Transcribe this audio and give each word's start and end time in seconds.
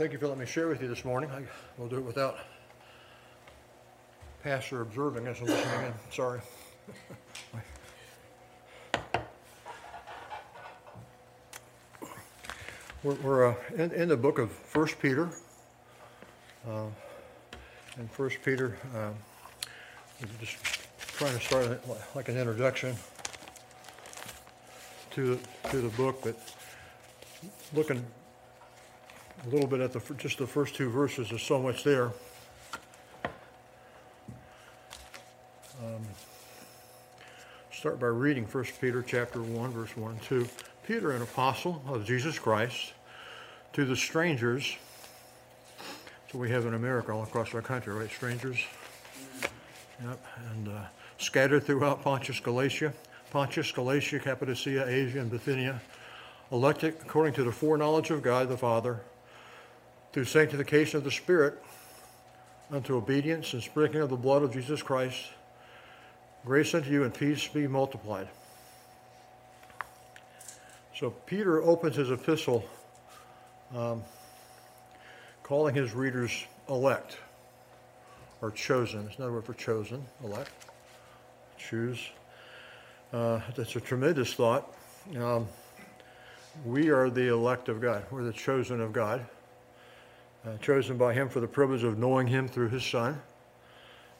thank 0.00 0.14
you 0.14 0.18
for 0.18 0.28
letting 0.28 0.40
me 0.40 0.46
share 0.46 0.66
with 0.66 0.80
you 0.80 0.88
this 0.88 1.04
morning. 1.04 1.30
I 1.30 1.42
will 1.76 1.86
do 1.86 1.98
it 1.98 2.04
without 2.04 2.38
pastor 4.42 4.80
observing 4.80 5.28
us 5.28 5.38
and 5.40 5.50
listening 5.50 5.88
in. 5.88 5.92
Sorry. 6.10 6.40
We're, 13.02 13.14
we're 13.16 13.48
uh, 13.48 13.54
in, 13.76 13.92
in 13.92 14.08
the 14.08 14.16
book 14.16 14.38
of 14.38 14.50
First 14.50 14.98
Peter. 14.98 15.28
Uh, 16.66 16.86
First 18.12 18.38
Peter, 18.42 18.78
um, 18.96 19.14
just 20.40 20.56
trying 21.08 21.38
to 21.38 21.44
start 21.44 21.78
like 22.14 22.30
an 22.30 22.38
introduction 22.38 22.96
to, 25.10 25.38
to 25.70 25.76
the 25.82 25.90
book, 25.90 26.20
but 26.24 26.38
looking 27.74 28.02
a 29.46 29.48
little 29.48 29.68
bit 29.68 29.80
at 29.80 29.92
the, 29.92 30.14
just 30.14 30.38
the 30.38 30.46
first 30.46 30.74
two 30.74 30.90
verses, 30.90 31.30
there's 31.30 31.42
so 31.42 31.60
much 31.60 31.82
there. 31.84 32.10
Um, 35.82 36.02
Start 37.72 37.98
by 37.98 38.08
reading 38.08 38.44
1 38.44 38.64
Peter 38.80 39.02
chapter 39.02 39.40
1, 39.40 39.70
verse 39.70 39.96
1 39.96 40.10
and 40.10 40.22
2. 40.22 40.46
Peter, 40.86 41.12
an 41.12 41.22
apostle 41.22 41.82
of 41.86 42.04
Jesus 42.04 42.38
Christ, 42.38 42.92
to 43.72 43.86
the 43.86 43.96
strangers, 43.96 44.76
so 46.30 46.38
we 46.38 46.50
have 46.50 46.66
in 46.66 46.74
America 46.74 47.12
all 47.12 47.22
across 47.22 47.54
our 47.54 47.62
country, 47.62 47.94
right, 47.94 48.10
strangers? 48.10 48.58
Yep, 50.04 50.26
and 50.52 50.68
uh, 50.68 50.82
scattered 51.16 51.64
throughout 51.64 52.02
Pontus, 52.02 52.40
Galatia, 52.40 52.92
Pontus, 53.30 53.72
Galatia, 53.72 54.18
Cappadocia, 54.18 54.86
Asia, 54.86 55.20
and 55.20 55.30
Bithynia, 55.30 55.80
elected 56.52 56.96
according 57.00 57.32
to 57.34 57.44
the 57.44 57.52
foreknowledge 57.52 58.10
of 58.10 58.22
God 58.22 58.48
the 58.48 58.56
Father, 58.56 59.00
through 60.12 60.24
sanctification 60.24 60.98
of 60.98 61.04
the 61.04 61.10
Spirit, 61.10 61.62
unto 62.70 62.96
obedience 62.96 63.52
and 63.52 63.62
sprinkling 63.62 64.02
of 64.02 64.10
the 64.10 64.16
blood 64.16 64.42
of 64.42 64.52
Jesus 64.52 64.82
Christ, 64.82 65.24
grace 66.44 66.74
unto 66.74 66.90
you 66.90 67.04
and 67.04 67.12
peace 67.12 67.46
be 67.48 67.66
multiplied. 67.66 68.28
So 70.96 71.10
Peter 71.10 71.62
opens 71.62 71.96
his 71.96 72.10
epistle 72.10 72.64
um, 73.74 74.02
calling 75.42 75.74
his 75.74 75.94
readers 75.94 76.44
elect 76.68 77.16
or 78.42 78.50
chosen. 78.50 79.06
It's 79.08 79.16
another 79.16 79.32
word 79.32 79.44
for 79.44 79.54
chosen, 79.54 80.04
elect, 80.22 80.50
choose. 81.58 82.10
Uh, 83.12 83.40
that's 83.56 83.74
a 83.76 83.80
tremendous 83.80 84.34
thought. 84.34 84.72
Um, 85.16 85.48
we 86.64 86.90
are 86.90 87.10
the 87.10 87.28
elect 87.28 87.68
of 87.68 87.80
God. 87.80 88.04
We're 88.10 88.22
the 88.22 88.32
chosen 88.32 88.80
of 88.80 88.92
God, 88.92 89.24
uh, 90.46 90.56
chosen 90.58 90.96
by 90.96 91.12
Him 91.14 91.28
for 91.28 91.40
the 91.40 91.48
privilege 91.48 91.82
of 91.82 91.98
knowing 91.98 92.26
Him 92.26 92.48
through 92.48 92.68
His 92.68 92.84
Son, 92.84 93.20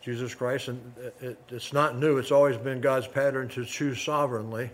Jesus 0.02 0.34
Christ. 0.34 0.68
And 0.68 0.92
it, 0.98 1.14
it, 1.20 1.38
it's 1.50 1.72
not 1.72 1.96
new. 1.96 2.18
It's 2.18 2.32
always 2.32 2.56
been 2.56 2.80
God's 2.80 3.06
pattern 3.06 3.48
to 3.50 3.64
choose 3.64 4.00
sovereignly. 4.00 4.70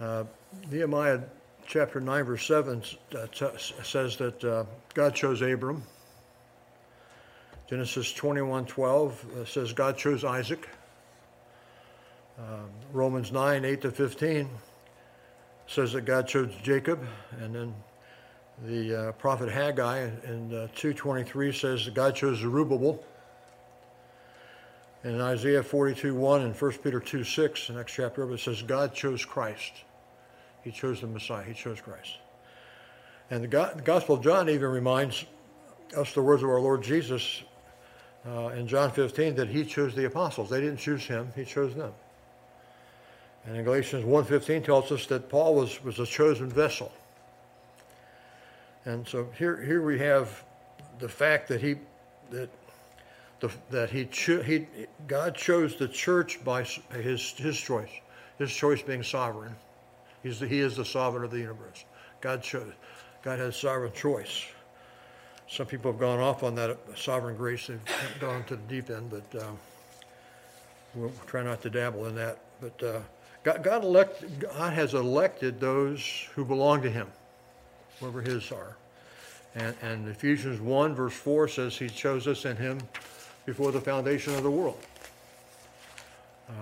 Uh, 0.00 0.24
Nehemiah 0.70 1.20
chapter 1.66 2.00
9, 2.00 2.24
verse 2.24 2.46
7 2.46 2.82
uh, 3.16 3.26
says 3.56 4.16
that 4.16 4.44
uh, 4.44 4.64
God 4.94 5.14
chose 5.14 5.42
Abram. 5.42 5.82
Genesis 7.68 8.12
21, 8.12 8.66
12 8.66 9.24
uh, 9.24 9.44
says 9.44 9.72
God 9.72 9.96
chose 9.96 10.24
Isaac. 10.24 10.68
Um, 12.38 12.68
Romans 12.92 13.32
9, 13.32 13.64
8 13.64 13.80
to 13.82 13.90
15 13.90 14.48
says 15.66 15.92
that 15.92 16.02
God 16.02 16.26
chose 16.26 16.52
Jacob. 16.62 17.06
And 17.40 17.54
then 17.54 17.74
the 18.62 19.08
uh, 19.08 19.12
prophet 19.12 19.50
Haggai 19.50 20.10
in 20.24 20.54
uh, 20.54 20.68
2.23 20.76 21.54
says 21.54 21.84
that 21.84 21.94
God 21.94 22.14
chose 22.14 22.38
Zerubbabel. 22.38 23.04
And 25.02 25.16
in 25.16 25.20
Isaiah 25.20 25.62
42, 25.62 26.14
1 26.14 26.42
and 26.42 26.54
1 26.54 26.72
Peter 26.78 27.00
2, 27.00 27.24
6, 27.24 27.66
the 27.66 27.72
next 27.74 27.92
chapter 27.92 28.22
of 28.22 28.32
it 28.32 28.40
says 28.40 28.62
God 28.62 28.94
chose 28.94 29.24
Christ. 29.24 29.72
He 30.62 30.70
chose 30.70 31.00
the 31.00 31.06
Messiah. 31.06 31.44
He 31.44 31.52
chose 31.52 31.80
Christ. 31.80 32.18
And 33.30 33.42
the, 33.44 33.48
God, 33.48 33.78
the 33.78 33.82
Gospel 33.82 34.16
of 34.16 34.22
John 34.22 34.48
even 34.48 34.70
reminds 34.70 35.26
us 35.96 36.12
the 36.14 36.22
words 36.22 36.42
of 36.42 36.48
our 36.48 36.60
Lord 36.60 36.82
Jesus 36.82 37.42
uh, 38.26 38.48
in 38.48 38.66
John 38.66 38.90
15 38.90 39.34
that 39.34 39.48
he 39.48 39.64
chose 39.64 39.94
the 39.94 40.06
apostles. 40.06 40.48
They 40.48 40.60
didn't 40.60 40.78
choose 40.78 41.04
him. 41.04 41.30
He 41.36 41.44
chose 41.44 41.74
them. 41.74 41.92
And 43.46 43.56
in 43.56 43.64
Galatians 43.64 44.04
1.15 44.04 44.64
tells 44.64 44.90
us 44.90 45.04
that 45.06 45.28
Paul 45.28 45.54
was, 45.54 45.82
was 45.84 45.98
a 45.98 46.06
chosen 46.06 46.48
vessel. 46.48 46.90
And 48.84 49.06
so 49.06 49.28
here, 49.36 49.62
here 49.62 49.82
we 49.82 49.98
have 49.98 50.44
the 50.98 51.08
fact 51.08 51.48
that 51.48 51.60
he, 51.60 51.76
that, 52.30 52.50
the, 53.40 53.50
that 53.70 53.90
he, 53.90 54.06
cho- 54.06 54.42
he, 54.42 54.66
God 55.06 55.34
chose 55.34 55.76
the 55.76 55.88
church 55.88 56.44
by 56.44 56.62
his, 56.62 57.32
his 57.32 57.58
choice, 57.58 57.90
his 58.38 58.52
choice 58.52 58.82
being 58.82 59.02
sovereign. 59.02 59.54
He's 60.22 60.40
the, 60.40 60.48
he 60.48 60.60
is 60.60 60.76
the 60.76 60.84
sovereign 60.84 61.24
of 61.24 61.30
the 61.30 61.38
universe. 61.38 61.84
God 62.20 62.42
chose. 62.42 62.72
God 63.22 63.38
has 63.38 63.56
sovereign 63.56 63.92
choice. 63.92 64.44
Some 65.48 65.66
people 65.66 65.92
have 65.92 66.00
gone 66.00 66.20
off 66.20 66.42
on 66.42 66.54
that 66.56 66.78
sovereign 66.96 67.36
grace. 67.36 67.66
They've 67.66 67.80
gone 68.20 68.44
to 68.44 68.56
the 68.56 68.62
deep 68.62 68.90
end, 68.90 69.10
but 69.10 69.42
um, 69.42 69.58
we'll 70.94 71.12
try 71.26 71.42
not 71.42 71.62
to 71.62 71.70
dabble 71.70 72.06
in 72.06 72.14
that. 72.16 72.38
But 72.60 72.82
uh, 72.82 73.00
God, 73.42 73.62
God, 73.62 73.84
elect, 73.84 74.24
God 74.40 74.72
has 74.72 74.94
elected 74.94 75.60
those 75.60 76.26
who 76.34 76.44
belong 76.44 76.80
to 76.82 76.90
Him, 76.90 77.08
whoever 78.04 78.22
His 78.22 78.52
are. 78.52 78.76
And, 79.54 79.74
and 79.82 80.08
Ephesians 80.08 80.60
1, 80.60 80.94
verse 80.94 81.14
4 81.14 81.48
says 81.48 81.76
He 81.76 81.88
chose 81.88 82.26
us 82.26 82.44
in 82.44 82.56
Him 82.56 82.80
before 83.46 83.72
the 83.72 83.80
foundation 83.80 84.34
of 84.34 84.42
the 84.42 84.50
world. 84.50 84.78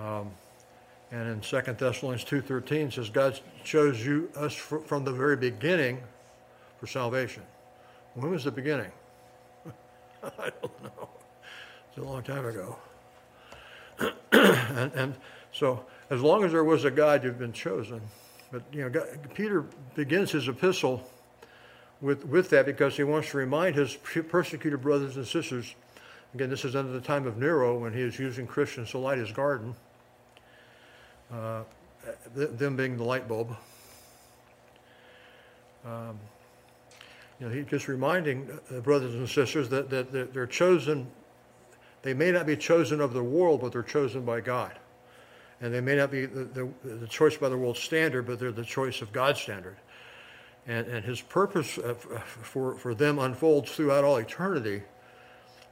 Um, 0.01 0.31
and 1.11 1.29
in 1.29 1.41
2 1.41 1.61
Thessalonians 1.73 2.23
2.13 2.25 2.93
says 2.93 3.09
God 3.09 3.39
chose 3.63 4.03
you 4.03 4.29
us 4.35 4.53
fr- 4.53 4.77
from 4.77 5.03
the 5.03 5.11
very 5.11 5.35
beginning 5.35 6.01
for 6.79 6.87
salvation. 6.87 7.43
When 8.15 8.31
was 8.31 8.43
the 8.43 8.51
beginning? 8.51 8.91
I 10.23 10.51
don't 10.61 10.83
know. 10.83 11.09
It's 11.89 11.97
a 11.97 12.01
long 12.01 12.23
time 12.23 12.45
ago. 12.45 12.77
and, 14.31 14.91
and 14.93 15.15
so 15.51 15.85
as 16.09 16.21
long 16.21 16.43
as 16.43 16.51
there 16.51 16.63
was 16.63 16.85
a 16.85 16.91
God, 16.91 17.23
you've 17.23 17.39
been 17.39 17.53
chosen. 17.53 18.01
But 18.51 18.63
you 18.71 18.81
know, 18.83 18.89
God, 18.89 19.07
Peter 19.33 19.65
begins 19.95 20.31
his 20.31 20.47
epistle 20.47 21.03
with, 22.03 22.25
with 22.25 22.49
that 22.49 22.65
because 22.65 22.97
he 22.97 23.03
wants 23.03 23.31
to 23.31 23.37
remind 23.37 23.75
his 23.75 23.95
persecuted 23.95 24.81
brothers 24.81 25.15
and 25.15 25.25
sisters. 25.25 25.73
Again, 26.35 26.49
this 26.49 26.65
is 26.65 26.75
under 26.75 26.91
the 26.91 27.01
time 27.01 27.25
of 27.25 27.37
Nero 27.37 27.79
when 27.79 27.93
he 27.93 28.01
is 28.01 28.19
using 28.19 28.45
Christians 28.45 28.91
to 28.91 28.97
light 28.97 29.17
his 29.17 29.31
garden 29.31 29.73
uh, 31.31 31.63
th- 32.35 32.49
them 32.51 32.75
being 32.75 32.97
the 32.97 33.03
light 33.03 33.27
bulb. 33.27 33.55
Um, 35.85 36.19
you 37.39 37.47
know, 37.47 37.53
he's 37.53 37.65
just 37.65 37.87
reminding 37.87 38.49
uh, 38.69 38.79
brothers 38.81 39.15
and 39.15 39.27
sisters 39.27 39.69
that, 39.69 39.89
that, 39.89 40.11
that 40.11 40.33
they're 40.33 40.45
chosen, 40.47 41.07
they 42.01 42.13
may 42.13 42.31
not 42.31 42.45
be 42.45 42.57
chosen 42.57 42.99
of 42.99 43.13
the 43.13 43.23
world, 43.23 43.61
but 43.61 43.71
they're 43.71 43.81
chosen 43.81 44.25
by 44.25 44.41
God. 44.41 44.77
And 45.61 45.73
they 45.73 45.81
may 45.81 45.95
not 45.95 46.11
be 46.11 46.25
the, 46.25 46.43
the, 46.43 46.69
the 46.83 47.07
choice 47.07 47.37
by 47.37 47.47
the 47.47 47.57
world's 47.57 47.79
standard, 47.79 48.27
but 48.27 48.39
they're 48.39 48.51
the 48.51 48.65
choice 48.65 49.01
of 49.01 49.13
God's 49.13 49.39
standard. 49.39 49.77
And, 50.65 50.87
and 50.87 51.03
his 51.03 51.19
purpose 51.21 51.77
uh, 51.77 51.93
for, 51.93 52.75
for 52.75 52.95
them 52.95 53.19
unfolds 53.19 53.71
throughout 53.71 54.03
all 54.03 54.17
eternity. 54.17 54.83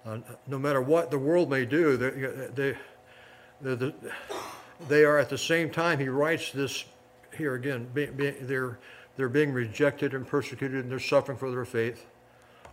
Uh, 0.06 0.20
no 0.48 0.60
matter 0.60 0.82
what 0.82 1.12
the 1.12 1.18
world 1.18 1.50
may 1.50 1.64
do, 1.66 1.96
they, 1.96 2.76
they, 3.62 3.76
they, 3.76 3.94
they 4.88 5.06
are 5.06 5.18
at 5.18 5.30
the 5.30 5.38
same 5.38 5.70
time, 5.70 6.00
he 6.00 6.10
writes 6.10 6.52
this 6.52 6.86
here 7.38 7.56
again, 7.56 7.88
be, 7.94 8.08
be, 8.08 8.32
they're, 8.32 8.80
they're 9.16 9.30
being 9.30 9.54
rejected 9.54 10.14
and 10.14 10.28
persecuted 10.28 10.84
and 10.84 10.92
they're 10.92 11.00
suffering 11.00 11.38
for 11.38 11.52
their 11.52 11.66
faith 11.66 12.06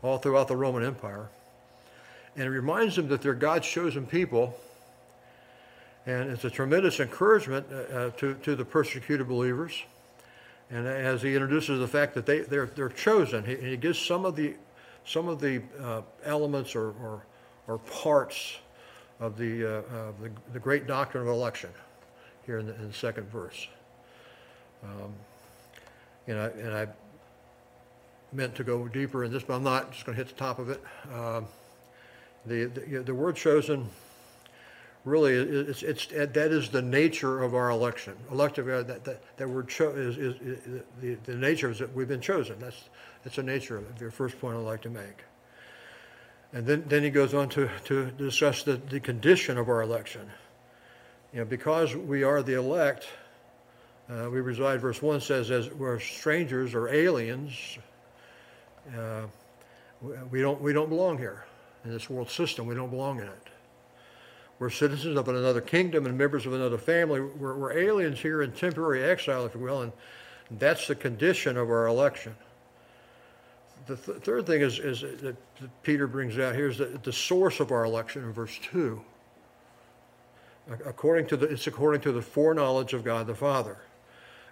all 0.03 0.19
throughout 0.19 0.49
the 0.49 0.57
Roman 0.57 0.85
Empire. 0.85 1.29
And 2.37 2.45
it 2.45 2.51
reminds 2.51 2.97
them 2.97 3.09
that 3.09 3.23
they're 3.23 3.35
God's 3.35 3.67
chosen 3.67 4.07
people. 4.07 4.59
And 6.07 6.31
it's 6.31 6.45
a 6.45 6.51
tremendous 6.51 7.01
encouragement 7.01 7.67
uh, 7.71 7.75
uh, 7.75 8.11
to, 8.13 8.35
to 8.35 8.57
the 8.57 8.65
persecuted 8.65 9.29
believers. 9.29 9.83
And 10.71 10.87
as 10.87 11.23
he 11.23 11.35
introduces 11.35 11.81
the 11.81 11.89
fact 11.89 12.15
that 12.15 12.27
they, 12.27 12.41
they're, 12.41 12.67
they're 12.67 12.91
chosen, 12.91 13.45
he, 13.45 13.57
he 13.57 13.77
gives 13.77 13.99
some 13.99 14.25
of 14.25 14.37
the, 14.37 14.55
some 15.07 15.29
of 15.29 15.41
the 15.41 15.63
uh, 15.81 16.03
elements 16.25 16.75
or, 16.75 16.89
or, 17.03 17.23
or 17.67 17.79
parts 17.79 18.59
of 19.19 19.39
the, 19.39 19.65
uh, 19.65 19.97
of 19.97 20.21
the, 20.21 20.31
the 20.53 20.59
great 20.59 20.87
doctrine 20.87 21.23
of 21.23 21.29
election 21.29 21.71
here 22.45 22.59
in 22.59 22.67
the, 22.67 22.75
in 22.75 22.89
the 22.89 22.95
second 22.95 23.31
verse. 23.31 23.67
Um, 24.85 25.13
and, 26.27 26.39
I, 26.39 26.47
and 26.49 26.75
I 26.75 26.87
meant 28.33 28.55
to 28.57 28.65
go 28.65 28.87
deeper 28.89 29.25
in 29.25 29.33
this, 29.33 29.43
but 29.43 29.55
I'm 29.55 29.65
not 29.65 29.93
just 29.93 30.05
going 30.05 30.17
to 30.17 30.23
hit 30.23 30.29
the 30.29 30.39
top 30.39 30.59
of 30.59 30.69
it. 30.69 30.83
Um, 31.13 31.47
the, 32.45 32.67
the, 32.67 33.03
the 33.05 33.15
word 33.15 33.37
chosen 33.37 33.89
really, 35.09 35.35
it's, 35.35 35.83
it's, 35.83 36.07
that 36.07 36.37
is 36.37 36.69
the 36.69 36.83
nature 36.83 37.43
of 37.43 37.55
our 37.55 37.71
election. 37.71 38.15
Elective, 38.31 38.69
uh, 38.69 38.83
that, 38.83 39.05
that, 39.05 39.37
that 39.37 39.49
we're 39.49 39.63
cho- 39.65 39.91
is, 39.91 40.17
is, 40.17 40.35
is 40.41 40.83
the, 41.01 41.15
the 41.25 41.35
nature 41.35 41.71
is 41.71 41.79
that 41.79 41.95
we've 41.95 42.09
been 42.09 42.21
chosen. 42.21 42.59
That's, 42.59 42.89
that's 43.25 43.37
the 43.37 43.43
nature 43.43 43.79
of 43.79 43.85
it, 43.85 43.99
the 43.99 44.11
first 44.11 44.41
point 44.41 44.57
I'd 44.57 44.61
like 44.61 44.83
to 44.83 44.91
make. 44.91 45.25
And 46.53 46.67
then, 46.67 46.85
then 46.87 47.03
he 47.03 47.11
goes 47.11 47.35
on 47.35 47.49
to, 47.51 47.69
to 47.85 48.11
discuss 48.13 48.63
the, 48.63 48.77
the 48.77 49.01
condition 49.01 49.59
of 49.59 49.69
our 49.69 49.83
election. 49.83 50.31
You 51.33 51.41
know, 51.41 51.45
because 51.45 51.95
we 51.95 52.23
are 52.23 52.43
the 52.43 52.55
elect, 52.55 53.07
uh, 54.09 54.29
we 54.31 54.41
reside, 54.41 54.81
verse 54.81 55.03
1 55.03 55.21
says, 55.21 55.51
as 55.51 55.71
we're 55.71 56.01
strangers 56.01 56.75
or 56.75 56.89
aliens, 56.89 57.79
uh, 58.97 59.23
we, 60.31 60.41
don't, 60.41 60.61
we 60.63 60.73
don't 60.73 60.89
belong 60.89 61.19
here 61.19 61.45
in 61.85 61.91
this 61.91 62.09
world 62.09 62.31
system. 62.31 62.67
We 62.67 62.75
don't 62.75 62.91
belong 62.91 63.19
in 63.19 63.27
it. 63.27 63.49
We're 64.59 64.71
citizens 64.71 65.17
of 65.17 65.29
another 65.29 65.61
kingdom 65.61 66.07
and 66.07 66.19
members 66.19 66.45
of 66.45 66.53
another 66.53 66.79
family. 66.79 67.21
We're, 67.21 67.57
we're 67.57 67.79
aliens 67.79 68.19
here 68.19 68.43
in 68.43 68.53
temporary 68.53 69.05
exile, 69.05 69.47
if 69.47 69.55
you 69.55 69.61
will, 69.61 69.83
and 69.83 69.93
that's 70.51 70.89
the 70.89 70.95
condition 70.95 71.57
of 71.57 71.71
our 71.71 71.87
election. 71.87 72.35
The 73.87 73.97
th- 73.97 74.19
third 74.19 74.47
thing 74.47 74.63
is, 74.63 74.79
is 74.79 75.01
that, 75.01 75.37
Peter 75.83 76.07
brings 76.07 76.39
out 76.39 76.55
here 76.55 76.69
is 76.69 76.79
the, 76.79 77.01
the 77.03 77.13
source 77.13 77.61
of 77.61 77.73
our 77.73 77.85
election 77.85 78.23
in 78.23 78.33
verse 78.33 78.59
2. 78.71 79.01
According 80.85 81.27
to 81.29 81.37
the, 81.37 81.47
it's 81.47 81.67
according 81.67 82.03
to 82.03 82.13
the 82.13 82.23
foreknowledge 82.23 82.93
of 82.93 83.03
God 83.03 83.27
the 83.27 83.35
Father. 83.35 83.79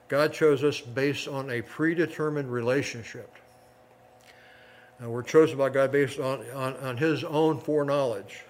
God 0.08 0.32
chose 0.32 0.64
us 0.64 0.80
based 0.80 1.28
on 1.28 1.50
a 1.50 1.62
predetermined 1.62 2.50
relationship. 2.50 3.34
Now, 5.00 5.10
we're 5.10 5.22
chosen 5.22 5.58
by 5.58 5.68
God 5.68 5.92
based 5.92 6.18
on, 6.18 6.48
on, 6.52 6.74
on 6.76 6.96
His 6.96 7.22
own 7.24 7.58
foreknowledge. 7.58 8.44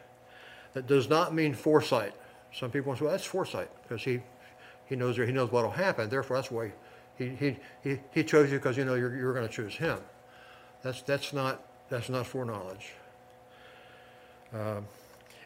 That 0.76 0.86
does 0.86 1.08
not 1.08 1.32
mean 1.32 1.54
foresight. 1.54 2.12
Some 2.52 2.70
people 2.70 2.94
say, 2.94 3.04
well, 3.04 3.12
that's 3.12 3.24
foresight 3.24 3.70
because 3.82 4.04
he, 4.04 4.20
he 4.84 4.94
knows 4.94 5.16
he 5.16 5.32
knows 5.32 5.50
what 5.50 5.64
will 5.64 5.70
happen. 5.70 6.10
Therefore, 6.10 6.36
that's 6.36 6.50
why 6.50 6.70
he, 7.16 7.30
he, 7.30 7.56
he, 7.82 7.98
he 8.10 8.22
chose 8.22 8.52
you 8.52 8.58
because 8.58 8.76
you 8.76 8.84
know 8.84 8.94
you're, 8.94 9.16
you're 9.16 9.32
going 9.32 9.48
to 9.48 9.52
choose 9.52 9.74
him. 9.74 9.98
That's, 10.82 11.00
that's, 11.00 11.32
not, 11.32 11.64
that's 11.88 12.10
not 12.10 12.26
foreknowledge. 12.26 12.92
Um, 14.52 14.86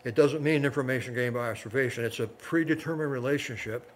it 0.03 0.17
doesn't 0.17 0.43
mean 0.43 0.65
information 0.65 1.15
gained 1.15 1.35
by 1.35 1.50
observation. 1.50 2.05
It's 2.05 2.19
a 2.19 2.27
predetermined 2.27 3.12
relationship. 3.12 3.88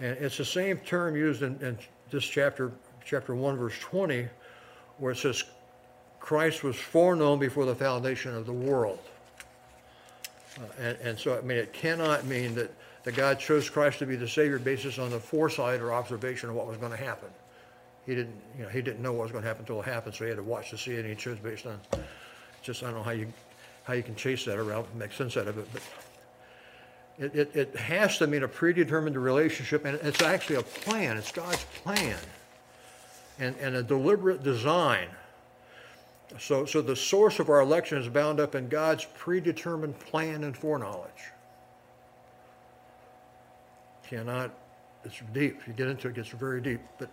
And 0.00 0.18
it's 0.18 0.36
the 0.36 0.44
same 0.44 0.78
term 0.78 1.14
used 1.14 1.42
in, 1.42 1.60
in 1.60 1.78
this 2.10 2.24
chapter, 2.24 2.72
chapter 3.04 3.36
1, 3.36 3.56
verse 3.56 3.78
20, 3.78 4.26
where 4.98 5.12
it 5.12 5.18
says, 5.18 5.44
Christ 6.18 6.64
was 6.64 6.74
foreknown 6.74 7.38
before 7.38 7.66
the 7.66 7.74
foundation 7.76 8.34
of 8.34 8.46
the 8.46 8.52
world. 8.52 8.98
Uh, 10.58 10.62
and, 10.80 10.98
and 11.02 11.18
so, 11.18 11.36
I 11.36 11.40
mean, 11.42 11.58
it 11.58 11.72
cannot 11.72 12.24
mean 12.24 12.54
that, 12.54 12.70
that 13.04 13.14
God 13.14 13.38
chose 13.38 13.68
Christ 13.68 13.98
to 14.00 14.06
be 14.06 14.16
the 14.16 14.28
Savior 14.28 14.58
based 14.58 14.98
on 14.98 15.10
the 15.10 15.20
foresight 15.20 15.80
or 15.80 15.92
observation 15.92 16.48
of 16.48 16.56
what 16.56 16.66
was 16.66 16.76
going 16.76 16.92
to 16.92 16.98
happen. 16.98 17.28
He 18.06 18.14
didn't, 18.14 18.36
you 18.56 18.64
know, 18.64 18.68
he 18.68 18.82
didn't 18.82 19.02
know 19.02 19.12
what 19.12 19.24
was 19.24 19.32
going 19.32 19.42
to 19.42 19.48
happen 19.48 19.62
until 19.62 19.80
it 19.80 19.84
happened, 19.84 20.14
so 20.14 20.24
he 20.24 20.30
had 20.30 20.36
to 20.36 20.42
watch 20.42 20.70
to 20.70 20.78
see 20.78 20.92
it, 20.92 21.00
and 21.00 21.08
he 21.08 21.14
chose 21.14 21.38
based 21.38 21.66
on, 21.66 21.80
just, 22.62 22.82
I 22.82 22.86
don't 22.86 22.96
know 22.96 23.02
how 23.02 23.10
you, 23.10 23.32
how 23.84 23.94
you 23.94 24.02
can 24.02 24.14
chase 24.14 24.44
that 24.44 24.58
around, 24.58 24.86
make 24.94 25.12
sense 25.12 25.36
out 25.36 25.48
of 25.48 25.58
it, 25.58 25.68
but 25.72 25.82
it, 27.18 27.34
it, 27.34 27.56
it 27.56 27.76
has 27.76 28.18
to 28.18 28.26
mean 28.26 28.42
a 28.42 28.48
predetermined 28.48 29.16
relationship, 29.16 29.84
and 29.84 29.98
it's 30.02 30.22
actually 30.22 30.56
a 30.56 30.62
plan. 30.62 31.16
It's 31.16 31.32
God's 31.32 31.64
plan 31.82 32.18
and, 33.38 33.56
and 33.56 33.76
a 33.76 33.82
deliberate 33.82 34.42
design 34.42 35.08
so, 36.38 36.64
so 36.64 36.82
the 36.82 36.96
source 36.96 37.38
of 37.38 37.48
our 37.48 37.60
election 37.60 37.98
is 37.98 38.08
bound 38.08 38.40
up 38.40 38.54
in 38.54 38.68
God's 38.68 39.06
predetermined 39.16 39.98
plan 39.98 40.44
and 40.44 40.56
foreknowledge. 40.56 41.10
Cannot, 44.08 44.52
it's 45.04 45.20
deep. 45.32 45.66
You 45.66 45.72
get 45.72 45.88
into 45.88 46.08
it, 46.08 46.12
it 46.12 46.14
gets 46.16 46.28
very 46.30 46.60
deep. 46.60 46.80
But 46.98 47.10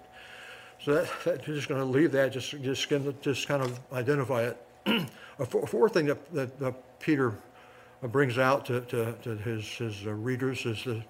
so 0.80 0.94
that, 0.96 1.10
that 1.26 1.44
just 1.44 1.68
going 1.68 1.82
to 1.82 1.86
leave 1.86 2.12
that, 2.12 2.32
just 2.32 2.52
just 2.62 2.90
just 3.22 3.48
kind 3.48 3.64
of 3.64 3.80
identify 3.94 4.44
it. 4.44 4.58
a, 5.40 5.46
fourth 5.46 5.94
thing 5.94 6.06
that, 6.08 6.34
that, 6.34 6.60
that 6.60 7.00
Peter 7.00 7.34
brings 8.02 8.38
out 8.38 8.66
to, 8.66 8.82
to, 8.82 9.14
to 9.24 9.36
his, 9.38 9.66
his 9.66 10.06
uh, 10.06 10.12
readers 10.12 10.66
is 10.66 10.84
the, 10.84 11.02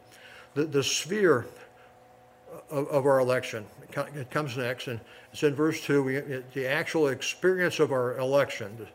the, 0.53 0.65
the 0.65 0.83
sphere 0.83 1.47
of, 2.73 2.87
of 2.87 3.05
our 3.05 3.19
election. 3.19 3.65
It 4.15 4.31
comes 4.31 4.57
next, 4.57 4.87
and 4.87 4.99
it's 5.31 5.43
in 5.43 5.53
verse 5.53 5.79
2. 5.81 6.03
We, 6.03 6.15
it, 6.17 6.53
the 6.53 6.67
actual 6.67 7.09
experience 7.09 7.79
of 7.79 7.91
our 7.91 8.17
election 8.17 8.87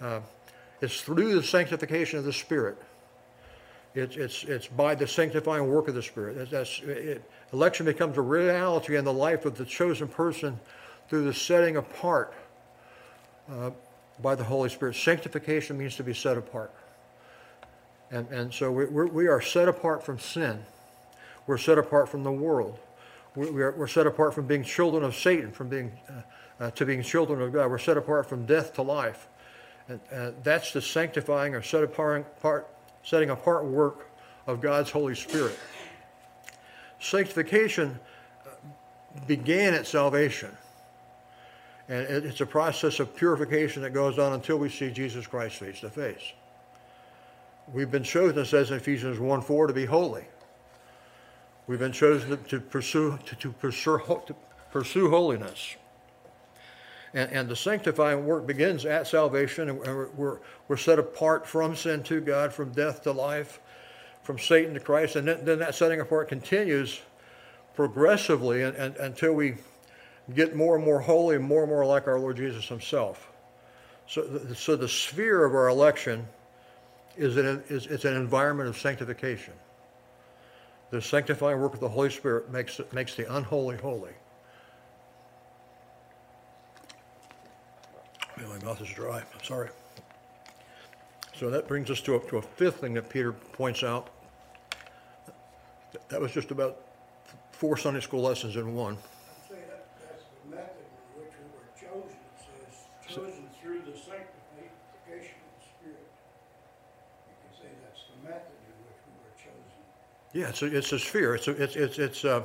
uh, 0.00 0.20
is 0.80 1.02
through 1.02 1.34
the 1.34 1.42
sanctification 1.42 2.18
of 2.18 2.24
the 2.24 2.32
Spirit. 2.32 2.78
It's, 3.94 4.16
it's, 4.16 4.44
it's 4.44 4.66
by 4.66 4.94
the 4.94 5.06
sanctifying 5.06 5.68
work 5.68 5.88
of 5.88 5.94
the 5.94 6.02
Spirit. 6.02 6.36
That's, 6.38 6.50
that's 6.50 6.80
it, 6.80 7.30
election 7.52 7.84
becomes 7.84 8.16
a 8.16 8.22
reality 8.22 8.96
in 8.96 9.04
the 9.04 9.12
life 9.12 9.44
of 9.44 9.56
the 9.58 9.64
chosen 9.64 10.08
person 10.08 10.58
through 11.08 11.24
the 11.24 11.34
setting 11.34 11.76
apart 11.76 12.32
uh, 13.50 13.70
by 14.22 14.34
the 14.34 14.44
Holy 14.44 14.70
Spirit. 14.70 14.96
Sanctification 14.96 15.76
means 15.76 15.96
to 15.96 16.02
be 16.02 16.14
set 16.14 16.38
apart. 16.38 16.72
And, 18.10 18.26
and 18.28 18.54
so 18.54 18.72
we, 18.72 18.86
we 18.86 19.26
are 19.26 19.42
set 19.42 19.68
apart 19.68 20.02
from 20.02 20.18
sin. 20.18 20.60
We're 21.46 21.58
set 21.58 21.76
apart 21.76 22.08
from 22.08 22.24
the 22.24 22.32
world 22.32 22.78
we're, 23.38 23.72
we're 23.72 23.86
set 23.86 24.06
apart 24.06 24.34
from 24.34 24.46
being 24.46 24.64
children 24.64 25.04
of 25.04 25.14
Satan, 25.14 25.52
from 25.52 25.68
being 25.68 25.92
uh, 26.08 26.64
uh, 26.64 26.70
to 26.72 26.84
being 26.84 27.02
children 27.02 27.40
of 27.40 27.52
God. 27.52 27.70
We're 27.70 27.78
set 27.78 27.96
apart 27.96 28.28
from 28.28 28.46
death 28.46 28.74
to 28.74 28.82
life. 28.82 29.28
And 29.88 30.00
uh, 30.12 30.30
that's 30.42 30.72
the 30.72 30.82
sanctifying 30.82 31.54
or 31.54 31.62
set 31.62 31.82
apart, 31.82 32.40
part, 32.40 32.68
setting 33.02 33.30
apart 33.30 33.64
work 33.64 34.10
of 34.46 34.60
God's 34.60 34.90
Holy 34.90 35.14
Spirit. 35.14 35.58
Sanctification 37.00 37.98
uh, 38.44 38.50
began 39.26 39.72
at 39.74 39.86
salvation. 39.86 40.50
And 41.88 42.06
it's 42.26 42.42
a 42.42 42.46
process 42.46 43.00
of 43.00 43.16
purification 43.16 43.80
that 43.82 43.94
goes 43.94 44.18
on 44.18 44.34
until 44.34 44.58
we 44.58 44.68
see 44.68 44.90
Jesus 44.90 45.26
Christ 45.26 45.56
face 45.56 45.80
to 45.80 45.88
face. 45.88 46.32
We've 47.72 47.90
been 47.90 48.02
chosen, 48.02 48.38
it 48.38 48.44
says 48.44 48.70
Ephesians 48.70 49.18
1 49.18 49.40
4, 49.40 49.68
to 49.68 49.72
be 49.72 49.86
holy. 49.86 50.24
We've 51.68 51.78
been 51.78 51.92
chosen 51.92 52.42
to 52.44 52.60
pursue, 52.60 53.18
to, 53.26 53.36
to 53.36 53.52
pursue, 53.52 53.98
to 54.26 54.34
pursue 54.72 55.10
holiness. 55.10 55.76
And, 57.12 57.30
and, 57.30 57.48
the 57.48 57.56
sanctifying 57.56 58.24
work 58.24 58.46
begins 58.46 58.86
at 58.86 59.06
salvation, 59.06 59.68
and 59.68 59.78
we're, 59.78 60.38
we're 60.66 60.76
set 60.78 60.98
apart 60.98 61.46
from 61.46 61.76
sin 61.76 62.02
to 62.04 62.20
God, 62.20 62.54
from 62.54 62.72
death 62.72 63.02
to 63.02 63.12
life, 63.12 63.60
from 64.22 64.38
Satan 64.38 64.74
to 64.74 64.80
Christ, 64.80 65.16
and 65.16 65.28
then, 65.28 65.44
then 65.44 65.58
that 65.58 65.74
setting 65.74 66.00
apart 66.00 66.28
continues 66.28 67.00
progressively 67.74 68.62
and, 68.62 68.74
and, 68.76 68.96
until 68.96 69.34
we 69.34 69.54
get 70.34 70.56
more 70.56 70.76
and 70.76 70.84
more 70.84 71.00
holy 71.00 71.36
and 71.36 71.44
more 71.44 71.62
and 71.62 71.70
more 71.70 71.84
like 71.84 72.06
our 72.06 72.18
Lord 72.18 72.36
Jesus 72.36 72.66
Himself. 72.66 73.30
So, 74.06 74.22
the, 74.22 74.54
so 74.54 74.74
the 74.74 74.88
sphere 74.88 75.44
of 75.44 75.54
our 75.54 75.68
election 75.68 76.26
is 77.16 77.36
an, 77.36 77.62
is, 77.68 77.86
it's 77.86 78.06
an 78.06 78.16
environment 78.16 78.70
of 78.70 78.78
sanctification. 78.78 79.52
The 80.90 81.02
sanctifying 81.02 81.60
work 81.60 81.74
of 81.74 81.80
the 81.80 81.88
Holy 81.88 82.08
Spirit 82.08 82.50
makes, 82.50 82.80
makes 82.92 83.14
the 83.14 83.34
unholy 83.36 83.76
holy. 83.76 84.12
My 88.38 88.64
mouth 88.64 88.80
is 88.80 88.88
dry. 88.88 89.18
I'm 89.18 89.44
sorry. 89.44 89.68
So 91.34 91.50
that 91.50 91.68
brings 91.68 91.90
us 91.90 92.00
to 92.02 92.14
a, 92.14 92.20
to 92.28 92.38
a 92.38 92.42
fifth 92.42 92.80
thing 92.80 92.94
that 92.94 93.10
Peter 93.10 93.32
points 93.32 93.82
out. 93.82 94.08
That 96.08 96.20
was 96.20 96.32
just 96.32 96.50
about 96.50 96.80
four 97.50 97.76
Sunday 97.76 98.00
school 98.00 98.22
lessons 98.22 98.56
in 98.56 98.74
one. 98.74 98.94
I'd 98.94 99.48
say 99.48 99.60
that, 99.68 99.88
that's 100.00 100.24
the 100.44 100.56
method 100.56 100.86
in 100.88 101.20
which 101.20 101.32
we 101.36 101.46
were 101.52 101.68
chosen. 101.76 102.16
It 102.16 102.40
says, 102.40 103.14
chosen 103.14 103.50
through 103.60 103.82
the 103.82 103.98
sanctification 103.98 105.36
of 105.36 105.50
the 105.60 105.66
Spirit. 105.68 106.08
You 107.28 107.34
could 107.42 107.54
say 107.60 107.68
that's 107.84 108.04
the 108.08 108.30
method 108.30 108.58
yeah, 110.32 110.48
it's 110.48 110.62
a, 110.62 110.66
it's 110.66 110.92
a 110.92 110.98
sphere. 110.98 111.34
It's 111.34 111.48
a, 111.48 111.62
it's 111.62 111.76
it's 111.76 111.98
it's 111.98 112.24
uh, 112.24 112.42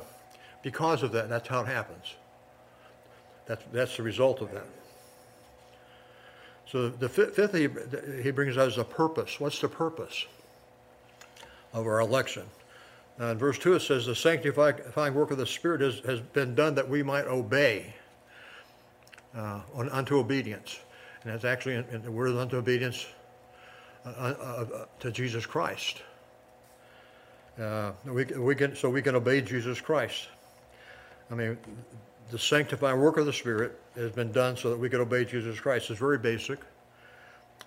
because 0.62 1.04
of 1.04 1.12
that. 1.12 1.30
That's 1.30 1.48
how 1.48 1.62
it 1.62 1.68
happens. 1.68 2.16
That's 3.46 3.64
that's 3.72 3.98
the 3.98 4.04
result 4.04 4.42
of 4.42 4.52
that. 4.52 4.66
So 6.74 6.90
the 6.90 7.08
fifth 7.08 7.54
he, 7.54 7.70
he 8.24 8.32
brings 8.32 8.58
out 8.58 8.68
is 8.68 8.78
a 8.80 8.84
purpose. 8.84 9.40
What's 9.40 9.62
the 9.62 9.68
purpose 9.68 10.26
of 11.72 11.86
our 11.86 12.00
election? 12.00 12.46
Now 13.20 13.30
in 13.30 13.38
verse 13.38 13.60
2 13.60 13.76
it 13.76 13.82
says, 13.82 14.08
The 14.08 14.16
sanctifying 14.16 15.14
work 15.14 15.30
of 15.30 15.38
the 15.38 15.46
Spirit 15.46 15.82
has, 15.82 16.00
has 16.00 16.20
been 16.20 16.56
done 16.56 16.74
that 16.76 16.90
we 16.90 17.04
might 17.04 17.26
obey 17.26 17.94
uh, 19.38 19.60
unto 19.76 20.18
obedience. 20.18 20.80
And 21.24 21.32
that's 21.32 21.46
actually 21.46 21.76
in, 21.76 21.86
in 21.92 22.02
the 22.02 22.12
word 22.12 22.36
unto 22.36 22.58
obedience 22.58 23.06
uh, 24.06 24.10
uh, 24.10 24.66
uh 24.74 24.86
to 25.00 25.12
Jesus 25.12 25.46
Christ. 25.46 26.02
Uh, 27.60 27.92
we, 28.06 28.26
we 28.26 28.56
can, 28.56 28.76
so 28.76 28.90
we 28.90 29.02
can 29.02 29.16
obey 29.16 29.42
Jesus 29.42 29.80
Christ. 29.80 30.28
I 31.30 31.36
mean, 31.36 31.58
the 32.32 32.40
sanctifying 32.40 33.00
work 33.00 33.18
of 33.18 33.26
the 33.26 33.34
Spirit 33.34 33.80
has 33.96 34.12
been 34.12 34.32
done 34.32 34.58
so 34.58 34.70
that 34.70 34.78
we 34.78 34.90
can 34.90 35.02
obey 35.02 35.26
Jesus 35.26 35.60
Christ. 35.60 35.90
It's 35.90 36.00
very 36.00 36.18
basic. 36.18 36.60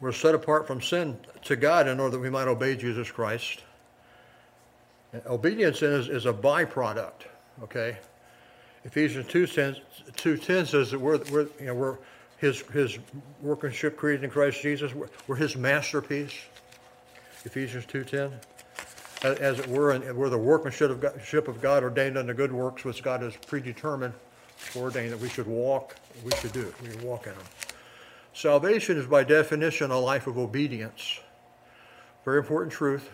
We're 0.01 0.13
set 0.13 0.35
apart 0.35 0.67
from 0.67 0.83
sin 0.83 1.17
to 1.45 1.57
God 1.57 1.89
in 1.89 2.01
order 2.01 2.17
that 2.17 2.21
we 2.23 2.31
might 2.31 2.49
obey 2.49 2.77
Jesus 2.77 3.11
Christ. 3.11 3.63
And 5.13 5.25
Obedience 5.27 5.83
is, 5.83 6.09
is 6.09 6.27
a 6.27 6.33
byproduct, 6.33 7.27
okay? 7.63 7.97
Ephesians 8.85 9.27
two 9.29 9.47
2:10 9.47 10.67
says 10.67 10.91
that 10.91 11.01
we're, 11.01 11.19
we're, 11.31 11.49
you 11.59 11.67
know, 11.67 11.75
we're 11.75 11.97
his, 12.39 12.61
his 12.73 12.99
workmanship 13.41 13.97
created 13.97 14.25
in 14.25 14.31
Christ 14.31 14.61
Jesus. 14.61 14.95
We're, 14.95 15.09
we're 15.27 15.37
his 15.37 15.57
masterpiece. 15.57 16.35
Ephesians 17.45 17.87
2.10. 17.87 18.33
As, 19.27 19.59
it 19.59 19.67
were, 19.69 19.93
and 19.93 20.17
we're 20.17 20.29
the 20.29 20.39
workmanship 20.39 20.91
of, 20.91 21.01
God, 21.01 21.21
ship 21.25 21.49
of 21.49 21.61
God 21.61 21.83
ordained 21.83 22.17
unto 22.17 22.33
good 22.33 22.53
works, 22.53 22.85
which 22.85 23.03
God 23.03 23.23
has 23.23 23.35
predetermined, 23.37 24.15
ordained 24.77 25.13
that 25.13 25.21
we 25.21 25.29
should 25.29 25.47
walk, 25.47 25.97
we 26.25 26.31
should 26.37 26.53
do. 26.53 26.73
We 26.83 26.95
walk 27.05 27.27
in 27.27 27.35
them. 27.35 27.45
Salvation 28.35 28.99
is 28.99 29.07
by 29.07 29.25
definition 29.25 29.91
a 29.91 29.99
life 29.99 30.27
of 30.27 30.39
obedience. 30.39 31.21
Very 32.25 32.39
important 32.39 32.73
truth. 32.73 33.11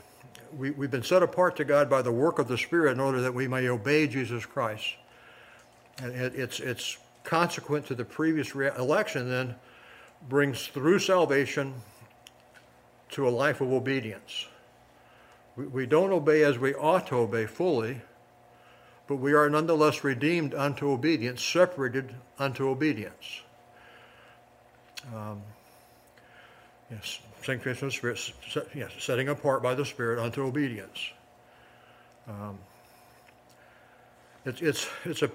We, 0.57 0.71
we've 0.71 0.91
been 0.91 1.03
set 1.03 1.23
apart 1.23 1.57
to 1.57 1.65
God 1.65 1.89
by 1.89 2.03
the 2.03 2.13
work 2.13 2.39
of 2.39 2.49
the 2.49 2.59
Spirit 2.59 2.93
in 2.93 3.01
order 3.01 3.21
that 3.21 3.33
we 3.33 3.49
may 3.49 3.69
obey 3.69 4.07
Jesus 4.07 4.45
Christ. 4.45 4.97
And 6.03 6.13
it, 6.13 6.35
it's, 6.35 6.61
it's 6.61 6.99
consequent 7.25 7.87
to 7.87 7.95
the 7.95 8.05
previous 8.05 8.55
re- 8.55 8.71
election, 8.77 9.29
then 9.29 9.55
brings 10.29 10.67
through 10.67 10.99
salvation 10.99 11.75
to 13.11 13.29
a 13.29 13.31
life 13.31 13.61
of 13.61 13.73
obedience. 13.73 14.47
We, 15.57 15.87
don't 15.87 16.13
obey 16.13 16.45
as 16.45 16.59
we 16.59 16.75
ought 16.75 17.09
to 17.09 17.17
obey 17.17 17.47
fully, 17.47 18.01
but 19.07 19.17
we 19.17 19.35
are 19.35 19.51
nonetheless 19.51 20.03
redeemed 20.03 20.55
unto 20.55 20.91
obedience, 20.91 21.45
separated 21.45 22.15
unto 22.39 22.69
obedience. 22.69 23.43
Um, 25.15 25.43
yes, 26.91 27.19
sanctification 27.43 27.89
of 27.89 27.93
the 27.93 27.97
Spirit, 27.97 28.19
set, 28.49 28.69
yes, 28.75 28.93
setting 28.99 29.29
apart 29.29 29.63
by 29.63 29.75
the 29.75 29.85
Spirit 29.85 30.19
unto 30.19 30.43
obedience. 30.43 31.11
Um, 32.27 32.59
it's, 34.47 34.63
it's, 34.63 34.89
it's 35.05 35.23
a 35.23 35.31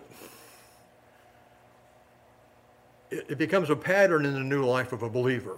it, 3.09 3.25
it 3.29 3.37
becomes 3.37 3.69
a 3.69 3.75
pattern 3.75 4.25
in 4.25 4.33
the 4.33 4.39
new 4.39 4.65
life 4.65 4.93
of 4.93 5.03
a 5.03 5.09
believer. 5.09 5.57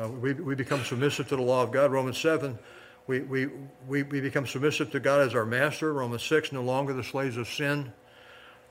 Uh, 0.00 0.08
we, 0.08 0.32
we 0.34 0.54
become 0.54 0.84
submissive 0.84 1.28
to 1.28 1.36
the 1.36 1.42
law 1.42 1.62
of 1.62 1.70
God. 1.70 1.92
Romans 1.92 2.18
7, 2.18 2.58
we, 3.06 3.20
we, 3.20 3.46
we, 3.86 4.02
we 4.02 4.20
become 4.20 4.46
submissive 4.46 4.90
to 4.92 5.00
God 5.00 5.20
as 5.20 5.34
our 5.34 5.44
master. 5.44 5.92
Romans 5.92 6.22
6, 6.22 6.52
no 6.52 6.62
longer 6.62 6.94
the 6.94 7.04
slaves 7.04 7.36
of 7.36 7.48
sin, 7.48 7.92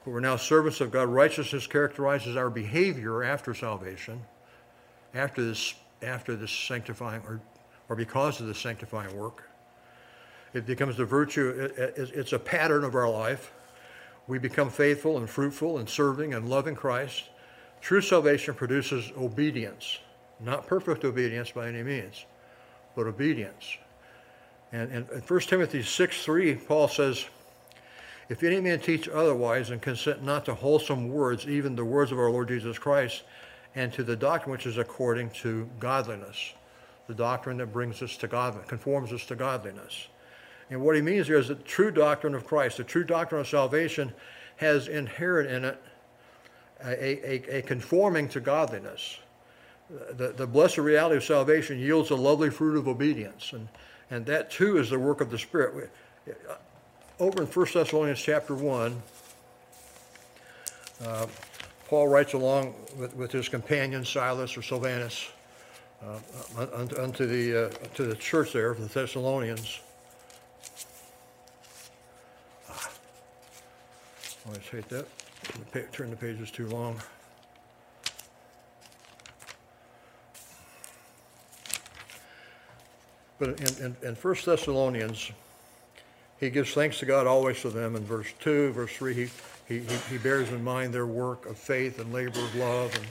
but 0.03 0.11
we're 0.11 0.19
now 0.21 0.37
servants 0.37 0.81
of 0.81 0.91
God. 0.91 1.07
Righteousness 1.09 1.67
characterizes 1.67 2.35
our 2.35 2.49
behavior 2.49 3.23
after 3.23 3.53
salvation, 3.53 4.21
after 5.13 5.43
this, 5.45 5.75
after 6.01 6.35
this 6.35 6.51
sanctifying, 6.51 7.21
or, 7.27 7.41
or 7.89 7.95
because 7.95 8.41
of 8.41 8.47
the 8.47 8.55
sanctifying 8.55 9.15
work. 9.15 9.49
It 10.53 10.65
becomes 10.65 10.97
the 10.97 11.05
virtue, 11.05 11.49
it, 11.49 11.97
it, 11.97 12.11
it's 12.13 12.33
a 12.33 12.39
pattern 12.39 12.83
of 12.83 12.95
our 12.95 13.09
life. 13.09 13.53
We 14.27 14.39
become 14.39 14.69
faithful 14.69 15.17
and 15.17 15.29
fruitful 15.29 15.77
and 15.77 15.87
serving 15.87 16.33
and 16.33 16.49
loving 16.49 16.75
Christ. 16.75 17.29
True 17.81 18.01
salvation 18.01 18.55
produces 18.55 19.11
obedience, 19.17 19.99
not 20.39 20.65
perfect 20.65 21.03
obedience 21.03 21.51
by 21.51 21.67
any 21.67 21.83
means, 21.83 22.25
but 22.95 23.05
obedience. 23.05 23.77
And, 24.73 24.91
in 24.91 25.03
1 25.03 25.39
Timothy 25.41 25.83
6 25.83 26.23
3, 26.23 26.55
Paul 26.55 26.87
says, 26.87 27.25
If 28.27 28.41
any 28.41 28.59
man 28.59 28.79
teach 28.79 29.07
otherwise 29.07 29.69
and 29.69 29.79
consent 29.79 30.23
not 30.23 30.45
to 30.45 30.55
wholesome 30.55 31.09
words, 31.09 31.47
even 31.47 31.75
the 31.75 31.85
words 31.85 32.11
of 32.11 32.17
our 32.17 32.31
Lord 32.31 32.47
Jesus 32.47 32.79
Christ, 32.79 33.21
and 33.75 33.93
to 33.93 34.03
the 34.03 34.15
doctrine 34.15 34.51
which 34.51 34.65
is 34.65 34.79
according 34.79 35.29
to 35.29 35.69
godliness, 35.79 36.53
the 37.07 37.13
doctrine 37.13 37.57
that 37.57 37.67
brings 37.67 38.01
us 38.01 38.17
to 38.17 38.27
God, 38.27 38.67
conforms 38.67 39.13
us 39.13 39.25
to 39.27 39.35
godliness. 39.35 40.07
And 40.71 40.81
what 40.81 40.95
he 40.95 41.01
means 41.03 41.27
here 41.27 41.37
is 41.37 41.49
that 41.49 41.59
the 41.59 41.63
true 41.63 41.91
doctrine 41.91 42.33
of 42.33 42.45
Christ, 42.45 42.77
the 42.77 42.83
true 42.83 43.03
doctrine 43.03 43.41
of 43.41 43.47
salvation, 43.47 44.11
has 44.55 44.87
inherent 44.87 45.51
in 45.51 45.65
it 45.65 45.83
a, 46.83 47.31
a, 47.31 47.57
a 47.59 47.61
conforming 47.61 48.27
to 48.29 48.39
godliness. 48.39 49.19
The, 49.89 50.33
the 50.35 50.47
blessed 50.47 50.79
reality 50.79 51.17
of 51.17 51.23
salvation 51.23 51.77
yields 51.77 52.09
a 52.09 52.15
lovely 52.15 52.49
fruit 52.49 52.75
of 52.75 52.87
obedience, 52.87 53.53
and, 53.53 53.67
and 54.09 54.25
that 54.25 54.51
too 54.51 54.77
is 54.77 54.89
the 54.89 54.99
work 54.99 55.21
of 55.21 55.31
the 55.31 55.39
Spirit. 55.39 55.89
Over 57.19 57.41
in 57.41 57.47
1 57.47 57.67
Thessalonians 57.73 58.19
chapter 58.19 58.55
1, 58.55 59.01
uh, 61.05 61.27
Paul 61.87 62.07
writes 62.07 62.33
along 62.33 62.73
with, 62.97 63.15
with 63.15 63.31
his 63.31 63.49
companion 63.49 64.05
Silas 64.05 64.57
or 64.57 64.61
Silvanus 64.61 65.29
uh, 66.05 66.67
unto, 66.73 67.25
the, 67.25 67.67
uh, 67.67 67.69
to 67.95 68.03
the 68.03 68.15
church 68.15 68.53
there, 68.53 68.71
of 68.71 68.81
the 68.81 68.87
Thessalonians. 68.87 69.79
Ah, 72.69 72.91
I 74.45 74.49
always 74.49 74.67
hate 74.67 74.89
that. 74.89 75.05
Turn 75.91 76.09
the 76.09 76.15
pages 76.15 76.51
too 76.51 76.67
long. 76.67 76.99
But 83.43 83.59
in, 83.59 83.85
in, 83.85 83.95
in 84.03 84.15
1 84.15 84.35
Thessalonians, 84.45 85.31
he 86.39 86.49
gives 86.49 86.73
thanks 86.73 86.99
to 86.99 87.05
God 87.05 87.27
always 87.27 87.57
for 87.57 87.69
them. 87.69 87.97
In 87.97 88.05
verse 88.05 88.29
2, 88.39 88.71
verse 88.71 88.93
3, 88.93 89.13
he, 89.13 89.29
he, 89.67 89.79
he 90.09 90.17
bears 90.17 90.49
in 90.49 90.63
mind 90.63 90.93
their 90.93 91.05
work 91.05 91.45
of 91.45 91.57
faith 91.57 91.99
and 91.99 92.13
labor 92.13 92.39
of 92.39 92.55
love 92.55 92.95
and, 92.95 93.05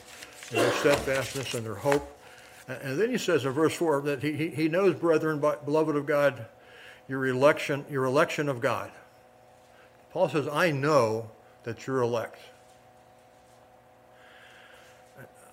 and 0.50 0.58
their 0.60 0.72
steadfastness 0.72 1.52
and 1.52 1.66
their 1.66 1.74
hope. 1.74 2.18
And, 2.66 2.80
and 2.80 2.98
then 2.98 3.10
he 3.10 3.18
says 3.18 3.44
in 3.44 3.52
verse 3.52 3.74
4 3.74 4.00
that 4.02 4.22
he, 4.22 4.48
he, 4.48 4.68
knows, 4.68 4.94
brethren, 4.94 5.38
beloved 5.38 5.96
of 5.96 6.06
God, 6.06 6.46
your 7.08 7.26
election, 7.26 7.84
your 7.90 8.04
election 8.04 8.48
of 8.48 8.62
God. 8.62 8.90
Paul 10.12 10.30
says, 10.30 10.48
I 10.48 10.70
know 10.70 11.30
that 11.64 11.86
you're 11.86 12.00
elect. 12.00 12.38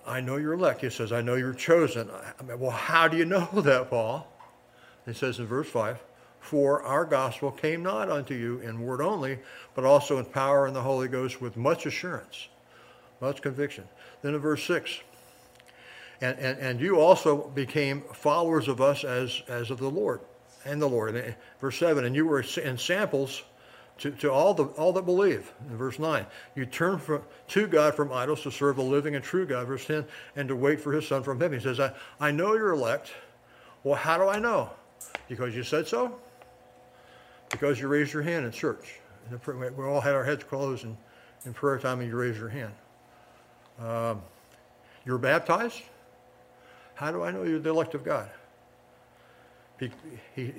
I 0.06 0.22
know 0.22 0.36
you're 0.36 0.54
elect. 0.54 0.80
He 0.80 0.88
says, 0.88 1.12
I 1.12 1.20
know 1.20 1.34
you're 1.34 1.52
chosen. 1.52 2.08
I 2.10 2.42
mean, 2.44 2.58
well, 2.58 2.70
how 2.70 3.08
do 3.08 3.18
you 3.18 3.26
know 3.26 3.46
that, 3.56 3.90
Paul? 3.90 4.26
He 5.10 5.18
says 5.18 5.38
in 5.38 5.46
verse 5.46 5.68
5 5.68 5.98
For 6.40 6.82
our 6.82 7.04
gospel 7.04 7.50
came 7.50 7.82
not 7.82 8.10
unto 8.10 8.34
you 8.34 8.60
in 8.60 8.80
word 8.80 9.00
only, 9.00 9.38
but 9.74 9.84
also 9.84 10.18
in 10.18 10.24
power 10.24 10.66
and 10.66 10.76
the 10.76 10.82
Holy 10.82 11.08
Ghost 11.08 11.40
with 11.40 11.56
much 11.56 11.86
assurance, 11.86 12.48
much 13.20 13.42
conviction. 13.42 13.88
Then 14.22 14.34
in 14.34 14.40
verse 14.40 14.64
6 14.64 15.00
and, 16.20 16.38
and, 16.38 16.58
and 16.58 16.80
you 16.80 17.00
also 17.00 17.48
became 17.48 18.02
followers 18.12 18.68
of 18.68 18.80
us 18.80 19.04
as, 19.04 19.42
as 19.48 19.70
of 19.70 19.78
the 19.78 19.90
Lord 19.90 20.20
and 20.64 20.80
the 20.80 20.88
Lord. 20.88 21.34
Verse 21.60 21.78
7 21.78 22.04
And 22.04 22.14
you 22.14 22.26
were 22.26 22.44
in 22.62 22.78
samples 22.78 23.42
to, 23.98 24.10
to 24.12 24.30
all, 24.30 24.54
the, 24.54 24.64
all 24.64 24.92
that 24.92 25.06
believe. 25.06 25.52
In 25.70 25.76
verse 25.76 25.98
9, 25.98 26.26
you 26.54 26.66
turn 26.66 26.98
from, 26.98 27.22
to 27.48 27.66
God 27.66 27.94
from 27.94 28.12
idols 28.12 28.42
to 28.42 28.50
serve 28.50 28.76
the 28.76 28.82
living 28.82 29.14
and 29.14 29.24
true 29.24 29.46
God. 29.46 29.66
Verse 29.66 29.86
10, 29.86 30.04
and 30.36 30.48
to 30.48 30.56
wait 30.56 30.80
for 30.80 30.92
his 30.92 31.06
son 31.06 31.22
from 31.22 31.40
heaven. 31.40 31.58
He 31.58 31.64
says, 31.64 31.80
I, 31.80 31.92
I 32.18 32.30
know 32.30 32.54
you're 32.54 32.72
elect. 32.72 33.12
Well, 33.82 33.96
how 33.96 34.18
do 34.18 34.28
I 34.28 34.38
know? 34.38 34.70
Because 35.28 35.54
you 35.54 35.62
said 35.62 35.86
so? 35.86 36.18
Because 37.50 37.80
you 37.80 37.88
raised 37.88 38.12
your 38.12 38.22
hand 38.22 38.44
in 38.44 38.52
church. 38.52 39.00
We 39.50 39.84
all 39.84 40.00
had 40.00 40.14
our 40.14 40.24
heads 40.24 40.44
closed 40.44 40.84
in, 40.84 40.96
in 41.46 41.52
prayer 41.52 41.78
time 41.78 42.00
and 42.00 42.08
you 42.08 42.16
raised 42.16 42.38
your 42.38 42.48
hand. 42.48 42.72
Um, 43.78 44.22
you're 45.04 45.18
baptized? 45.18 45.82
How 46.94 47.10
do 47.10 47.22
I 47.22 47.30
know 47.30 47.44
you're 47.44 47.58
the 47.58 47.70
elect 47.70 47.94
of 47.94 48.04
God? 48.04 48.30
He, 49.78 49.90
he, 50.36 50.52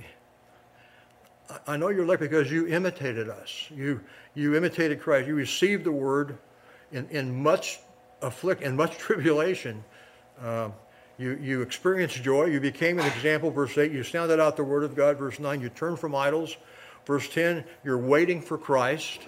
I 1.67 1.77
know 1.77 1.89
you're 1.89 2.03
elect 2.03 2.21
because 2.21 2.51
you 2.51 2.67
imitated 2.67 3.29
us. 3.29 3.67
You, 3.69 4.01
you 4.33 4.55
imitated 4.55 4.99
Christ. 4.99 5.27
You 5.27 5.35
received 5.35 5.83
the 5.83 5.91
word 5.91 6.37
in, 6.91 7.07
in 7.09 7.43
much 7.43 7.79
afflict 8.21 8.61
in 8.61 8.75
much 8.75 8.97
tribulation. 8.97 9.83
Uh, 10.39 10.69
you, 11.21 11.37
you 11.41 11.61
experienced 11.61 12.23
joy. 12.23 12.45
You 12.45 12.59
became 12.59 12.99
an 12.99 13.05
example. 13.05 13.51
Verse 13.51 13.77
8, 13.77 13.91
you 13.91 14.03
sounded 14.03 14.39
out 14.39 14.57
the 14.57 14.63
word 14.63 14.83
of 14.83 14.95
God. 14.95 15.17
Verse 15.17 15.39
9, 15.39 15.61
you 15.61 15.69
turned 15.69 15.99
from 15.99 16.15
idols. 16.15 16.57
Verse 17.05 17.29
10, 17.29 17.63
you're 17.83 17.97
waiting 17.97 18.41
for 18.41 18.57
Christ. 18.57 19.19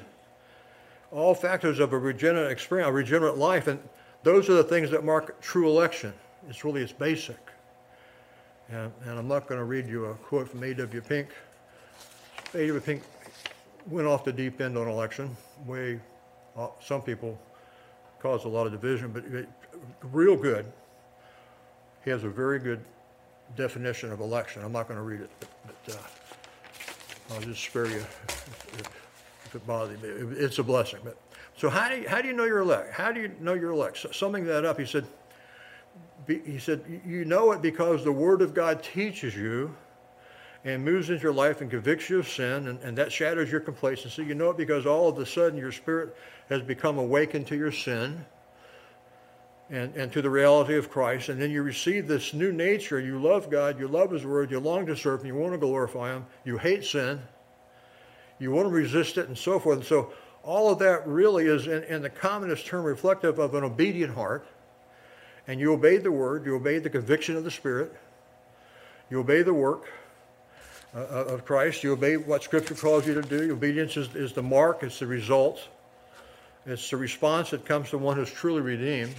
All 1.11 1.35
factors 1.35 1.79
of 1.79 1.93
a 1.93 1.97
regenerate 1.97 2.51
experience, 2.51 2.89
a 2.89 2.91
regenerate 2.91 3.37
life. 3.37 3.67
And 3.67 3.79
those 4.23 4.49
are 4.49 4.55
the 4.55 4.63
things 4.63 4.89
that 4.89 5.05
mark 5.05 5.39
true 5.39 5.69
election. 5.69 6.13
It's 6.49 6.65
really, 6.65 6.81
it's 6.81 6.91
basic. 6.91 7.37
And, 8.69 8.91
and 9.05 9.19
I'm 9.19 9.27
not 9.27 9.47
going 9.47 9.59
to 9.59 9.65
read 9.65 9.87
you 9.87 10.05
a 10.05 10.15
quote 10.15 10.49
from 10.49 10.63
A.W. 10.63 11.01
Pink. 11.01 11.29
A.W. 12.55 12.79
Pink 12.79 13.03
went 13.87 14.07
off 14.07 14.23
the 14.23 14.33
deep 14.33 14.61
end 14.61 14.77
on 14.77 14.87
election. 14.87 15.35
Way, 15.67 15.99
uh, 16.57 16.69
some 16.81 17.03
people 17.03 17.39
caused 18.19 18.45
a 18.45 18.49
lot 18.49 18.65
of 18.65 18.71
division, 18.71 19.11
but 19.11 19.25
it, 19.25 19.47
real 20.01 20.35
good. 20.35 20.65
He 22.03 22.09
has 22.09 22.23
a 22.23 22.29
very 22.29 22.59
good 22.59 22.83
definition 23.55 24.11
of 24.11 24.19
election. 24.19 24.63
I'm 24.63 24.71
not 24.71 24.87
going 24.87 24.97
to 24.97 25.03
read 25.03 25.21
it, 25.21 25.29
but, 25.39 25.95
uh, 25.95 25.99
I'll 27.33 27.41
just 27.41 27.63
spare 27.63 27.87
you 27.87 27.97
if, 27.97 28.89
if 29.45 29.55
it 29.55 29.65
bothers 29.65 30.01
me. 30.01 30.09
It's 30.37 30.59
a 30.59 30.63
blessing. 30.63 30.99
But 31.03 31.17
so 31.55 31.69
how 31.69 31.89
do 31.89 32.01
you, 32.01 32.09
how 32.09 32.21
do 32.21 32.27
you 32.27 32.33
know 32.33 32.45
you're 32.45 32.59
elect? 32.59 32.93
How 32.93 33.11
do 33.11 33.21
you 33.21 33.31
know 33.39 33.53
you're 33.53 33.71
elect? 33.71 33.97
So, 33.97 34.11
summing 34.11 34.45
that 34.45 34.65
up, 34.65 34.79
he 34.79 34.85
said. 34.85 35.05
He 36.25 36.57
said, 36.57 37.01
You 37.05 37.25
know 37.25 37.51
it 37.51 37.61
because 37.61 38.05
the 38.05 38.11
Word 38.11 38.41
of 38.41 38.53
God 38.53 38.81
teaches 38.81 39.35
you 39.35 39.75
and 40.63 40.83
moves 40.83 41.09
into 41.09 41.21
your 41.21 41.33
life 41.33 41.59
and 41.59 41.69
convicts 41.69 42.09
you 42.09 42.19
of 42.19 42.29
sin, 42.29 42.69
and, 42.69 42.79
and 42.79 42.97
that 42.97 43.11
shatters 43.11 43.51
your 43.51 43.59
complacency. 43.59 44.23
You 44.23 44.33
know 44.33 44.49
it 44.49 44.55
because 44.55 44.85
all 44.85 45.09
of 45.09 45.17
a 45.19 45.25
sudden 45.25 45.59
your 45.59 45.73
spirit 45.73 46.15
has 46.47 46.61
become 46.61 46.97
awakened 46.97 47.47
to 47.47 47.57
your 47.57 47.73
sin 47.73 48.25
and, 49.73 49.95
and 49.95 50.11
to 50.11 50.21
the 50.21 50.29
reality 50.29 50.77
of 50.77 50.91
Christ. 50.91 51.29
And 51.29 51.41
then 51.41 51.49
you 51.49 51.63
receive 51.63 52.07
this 52.07 52.31
new 52.31 52.51
nature. 52.51 52.99
You 52.99 53.19
love 53.19 53.49
God, 53.49 53.79
you 53.79 53.87
love 53.87 54.11
His 54.11 54.23
Word, 54.23 54.51
you 54.51 54.59
long 54.59 54.85
to 54.85 54.95
serve 54.95 55.21
Him, 55.21 55.27
you 55.27 55.35
want 55.35 55.53
to 55.53 55.57
glorify 55.57 56.13
Him, 56.13 56.27
you 56.45 56.59
hate 56.59 56.85
sin, 56.85 57.19
you 58.37 58.51
want 58.51 58.67
to 58.67 58.71
resist 58.71 59.17
it, 59.17 59.27
and 59.27 59.37
so 59.37 59.59
forth. 59.59 59.79
And 59.79 59.85
so 59.85 60.13
all 60.43 60.71
of 60.71 60.79
that 60.79 61.07
really 61.07 61.47
is, 61.47 61.65
in, 61.65 61.83
in 61.85 62.03
the 62.03 62.09
commonest 62.09 62.67
term, 62.67 62.85
reflective 62.85 63.39
of 63.39 63.55
an 63.55 63.63
obedient 63.63 64.13
heart. 64.13 64.45
And 65.47 65.59
you 65.59 65.73
obeyed 65.73 66.03
the 66.03 66.11
Word, 66.11 66.45
you 66.45 66.55
obeyed 66.55 66.83
the 66.83 66.91
conviction 66.91 67.35
of 67.35 67.43
the 67.43 67.51
Spirit, 67.51 67.91
you 69.09 69.19
obey 69.19 69.41
the 69.41 69.55
work 69.55 69.89
uh, 70.95 70.99
of 70.99 71.45
Christ, 71.45 71.83
you 71.83 71.93
obey 71.93 72.17
what 72.17 72.43
Scripture 72.43 72.75
calls 72.75 73.07
you 73.07 73.15
to 73.15 73.23
do. 73.23 73.51
Obedience 73.51 73.97
is, 73.97 74.15
is 74.15 74.33
the 74.33 74.43
mark, 74.43 74.83
it's 74.83 74.99
the 74.99 75.07
result, 75.07 75.67
it's 76.67 76.91
the 76.91 76.97
response 76.97 77.49
that 77.49 77.65
comes 77.65 77.89
to 77.89 77.97
one 77.97 78.17
who's 78.17 78.31
truly 78.31 78.61
redeemed. 78.61 79.15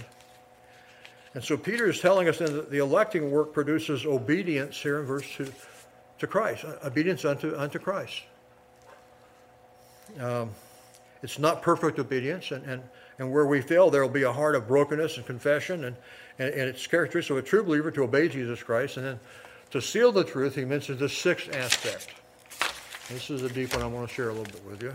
And 1.35 1.43
so 1.43 1.57
Peter 1.57 1.89
is 1.89 1.99
telling 1.99 2.29
us 2.29 2.39
that 2.39 2.71
the 2.71 2.77
electing 2.77 3.29
work 3.29 3.53
produces 3.53 4.05
obedience 4.05 4.81
here 4.81 5.01
in 5.01 5.05
verse 5.05 5.27
2 5.35 5.51
to 6.19 6.27
Christ, 6.27 6.63
uh, 6.63 6.77
obedience 6.85 7.25
unto, 7.25 7.55
unto 7.57 7.77
Christ. 7.77 8.21
Um, 10.17 10.51
it's 11.21 11.37
not 11.37 11.61
perfect 11.61 11.99
obedience, 11.99 12.51
and, 12.51 12.63
and, 12.65 12.81
and 13.19 13.31
where 13.31 13.45
we 13.45 13.61
fail, 13.61 13.89
there 13.89 14.01
will 14.01 14.09
be 14.09 14.23
a 14.23 14.31
heart 14.31 14.55
of 14.55 14.65
brokenness 14.65 15.17
and 15.17 15.25
confession, 15.25 15.83
and, 15.83 15.97
and, 16.39 16.53
and 16.53 16.69
it's 16.69 16.87
characteristic 16.87 17.31
of 17.31 17.37
a 17.37 17.41
true 17.41 17.63
believer 17.63 17.91
to 17.91 18.03
obey 18.03 18.29
Jesus 18.29 18.63
Christ. 18.63 18.95
And 18.95 19.05
then 19.05 19.19
to 19.71 19.81
seal 19.81 20.13
the 20.13 20.23
truth, 20.23 20.55
he 20.55 20.63
mentions 20.63 20.99
the 20.99 21.09
sixth 21.09 21.53
aspect. 21.53 22.07
This 23.09 23.29
is 23.29 23.43
a 23.43 23.49
deep 23.49 23.73
one 23.73 23.83
I 23.83 23.87
want 23.87 24.07
to 24.07 24.13
share 24.13 24.29
a 24.29 24.33
little 24.33 24.45
bit 24.45 24.63
with 24.65 24.81
you. 24.81 24.93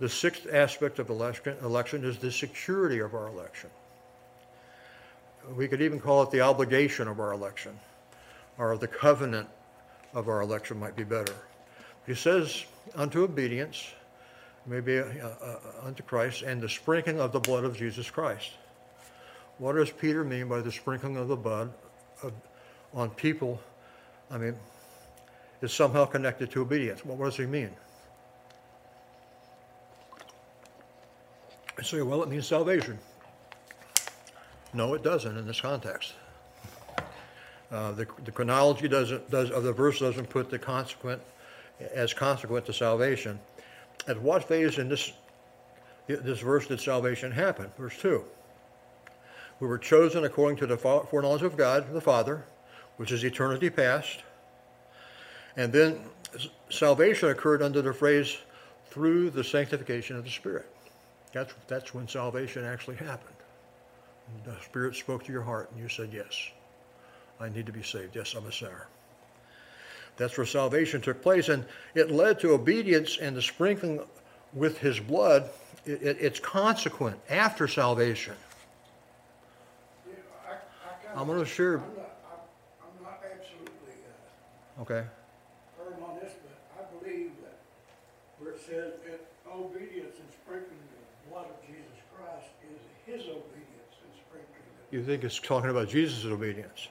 The 0.00 0.08
sixth 0.08 0.48
aspect 0.52 0.98
of 0.98 1.10
election, 1.10 1.56
election 1.62 2.04
is 2.04 2.18
the 2.18 2.32
security 2.32 2.98
of 2.98 3.14
our 3.14 3.28
election. 3.28 3.70
We 5.56 5.68
could 5.68 5.82
even 5.82 6.00
call 6.00 6.22
it 6.22 6.30
the 6.30 6.40
obligation 6.40 7.08
of 7.08 7.20
our 7.20 7.32
election, 7.32 7.78
or 8.58 8.76
the 8.76 8.88
covenant 8.88 9.48
of 10.14 10.28
our 10.28 10.40
election 10.40 10.78
might 10.78 10.96
be 10.96 11.04
better. 11.04 11.34
He 12.06 12.14
says, 12.14 12.64
unto 12.94 13.24
obedience, 13.24 13.92
maybe 14.66 14.98
uh, 14.98 15.04
uh, 15.04 15.58
unto 15.82 16.02
Christ, 16.02 16.42
and 16.42 16.60
the 16.60 16.68
sprinkling 16.68 17.20
of 17.20 17.32
the 17.32 17.40
blood 17.40 17.64
of 17.64 17.76
Jesus 17.76 18.10
Christ. 18.10 18.50
What 19.58 19.74
does 19.74 19.90
Peter 19.90 20.24
mean 20.24 20.48
by 20.48 20.60
the 20.60 20.72
sprinkling 20.72 21.16
of 21.16 21.28
the 21.28 21.36
blood 21.36 21.72
of, 22.22 22.32
on 22.94 23.10
people? 23.10 23.60
I 24.30 24.38
mean, 24.38 24.56
is 25.60 25.72
somehow 25.72 26.04
connected 26.04 26.50
to 26.52 26.62
obedience. 26.62 27.04
Well, 27.04 27.16
what 27.16 27.26
does 27.26 27.36
he 27.36 27.46
mean? 27.46 27.70
I 31.78 31.82
say, 31.82 32.02
well, 32.02 32.22
it 32.22 32.28
means 32.28 32.46
salvation. 32.46 32.98
No, 34.74 34.94
it 34.94 35.02
doesn't 35.02 35.36
in 35.36 35.46
this 35.46 35.60
context. 35.60 36.14
Uh, 37.70 37.92
the, 37.92 38.06
the 38.24 38.30
chronology 38.30 38.88
doesn't 38.88 39.30
does 39.30 39.50
of 39.50 39.64
the 39.64 39.72
verse 39.72 39.98
doesn't 40.00 40.28
put 40.28 40.50
the 40.50 40.58
consequent 40.58 41.20
as 41.94 42.12
consequent 42.12 42.66
to 42.66 42.72
salvation. 42.72 43.38
At 44.06 44.20
what 44.20 44.44
phase 44.44 44.78
in 44.78 44.88
this 44.88 45.12
this 46.06 46.40
verse 46.40 46.66
did 46.66 46.80
salvation 46.80 47.32
happen? 47.32 47.70
Verse 47.78 47.96
two. 47.98 48.24
We 49.60 49.68
were 49.68 49.78
chosen 49.78 50.24
according 50.24 50.58
to 50.58 50.66
the 50.66 50.76
foreknowledge 50.76 51.42
of 51.42 51.56
God 51.56 51.92
the 51.92 52.00
Father, 52.00 52.44
which 52.96 53.12
is 53.12 53.24
eternity 53.24 53.70
past. 53.70 54.22
And 55.56 55.72
then 55.72 56.00
salvation 56.70 57.28
occurred 57.28 57.62
under 57.62 57.82
the 57.82 57.92
phrase 57.92 58.38
through 58.86 59.30
the 59.30 59.44
sanctification 59.44 60.16
of 60.16 60.24
the 60.24 60.30
Spirit. 60.30 60.66
That's, 61.32 61.54
that's 61.68 61.94
when 61.94 62.08
salvation 62.08 62.64
actually 62.64 62.96
happened. 62.96 63.36
The 64.44 64.54
Spirit 64.64 64.94
spoke 64.96 65.24
to 65.24 65.32
your 65.32 65.42
heart 65.42 65.70
and 65.72 65.80
you 65.80 65.88
said, 65.88 66.10
Yes, 66.12 66.34
I 67.40 67.48
need 67.48 67.66
to 67.66 67.72
be 67.72 67.82
saved. 67.82 68.16
Yes, 68.16 68.34
I'm 68.34 68.46
a 68.46 68.52
sinner. 68.52 68.86
That's 70.16 70.36
where 70.36 70.46
salvation 70.46 71.00
took 71.00 71.22
place. 71.22 71.48
And 71.48 71.64
it 71.94 72.10
led 72.10 72.38
to 72.40 72.50
obedience 72.52 73.18
and 73.18 73.36
the 73.36 73.42
sprinkling 73.42 74.00
with 74.52 74.78
his 74.78 75.00
blood. 75.00 75.48
It, 75.86 76.02
it, 76.02 76.16
it's 76.20 76.38
consequent 76.38 77.18
after 77.30 77.66
salvation. 77.66 78.34
You 80.06 80.12
know, 80.12 80.18
I, 80.46 81.16
I 81.16 81.20
I'm 81.20 81.26
gonna 81.26 81.44
share- 81.44 81.78
I'm 81.78 81.96
not, 81.96 82.14
I'm, 82.30 82.38
I'm 82.86 83.02
not 83.02 83.20
absolutely, 83.24 83.96
uh, 84.78 84.82
Okay? 84.82 85.04
firm 85.76 85.96
on 86.04 86.20
this, 86.20 86.32
but 86.44 86.54
I 86.78 86.82
believe 87.00 87.32
that 87.42 87.58
where 88.38 88.52
it 88.52 88.60
says, 88.60 88.92
"In 89.08 89.18
obedience 89.50 90.14
and 90.20 90.28
sprinkling 90.30 90.78
the 90.92 91.30
blood 91.30 91.46
of 91.50 91.58
Jesus 91.66 91.98
Christ 92.14 92.52
is 92.62 92.78
his 93.06 93.26
obedience 93.26 93.94
and 94.06 94.12
sprinkling 94.22 94.70
of 94.78 94.81
You 94.92 95.02
think 95.02 95.24
it's 95.24 95.40
talking 95.40 95.70
about 95.70 95.88
Jesus' 95.88 96.24
obedience. 96.26 96.88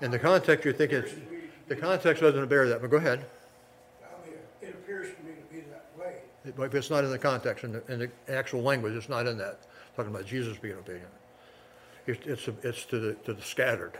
In 0.00 0.10
the 0.10 0.18
context, 0.18 0.64
you 0.64 0.72
think 0.72 0.92
it's, 0.92 1.12
the 1.68 1.76
context 1.76 2.22
doesn't 2.22 2.48
bear 2.48 2.66
that, 2.70 2.80
but 2.80 2.90
go 2.90 2.96
ahead. 2.96 3.26
I 4.02 4.26
mean, 4.26 4.38
it 4.62 4.70
appears 4.70 5.14
to 5.14 5.22
me 5.22 5.32
to 5.32 5.54
be 5.54 5.60
that 5.70 5.84
way. 5.98 6.14
But 6.56 6.64
if 6.64 6.74
it's 6.74 6.88
not 6.88 7.04
in 7.04 7.10
the 7.10 7.18
context, 7.18 7.64
in 7.64 7.72
the, 7.74 7.82
in 7.92 7.98
the 7.98 8.10
actual 8.32 8.62
language, 8.62 8.94
it's 8.94 9.10
not 9.10 9.26
in 9.26 9.36
that. 9.36 9.60
Talking 9.96 10.14
about 10.14 10.26
Jesus 10.26 10.56
being 10.56 10.76
obedient. 10.76 11.10
It's, 12.06 12.26
it's, 12.26 12.48
it's 12.64 12.84
to 12.86 12.98
the, 12.98 13.12
to 13.26 13.34
the 13.34 13.42
scattered. 13.42 13.92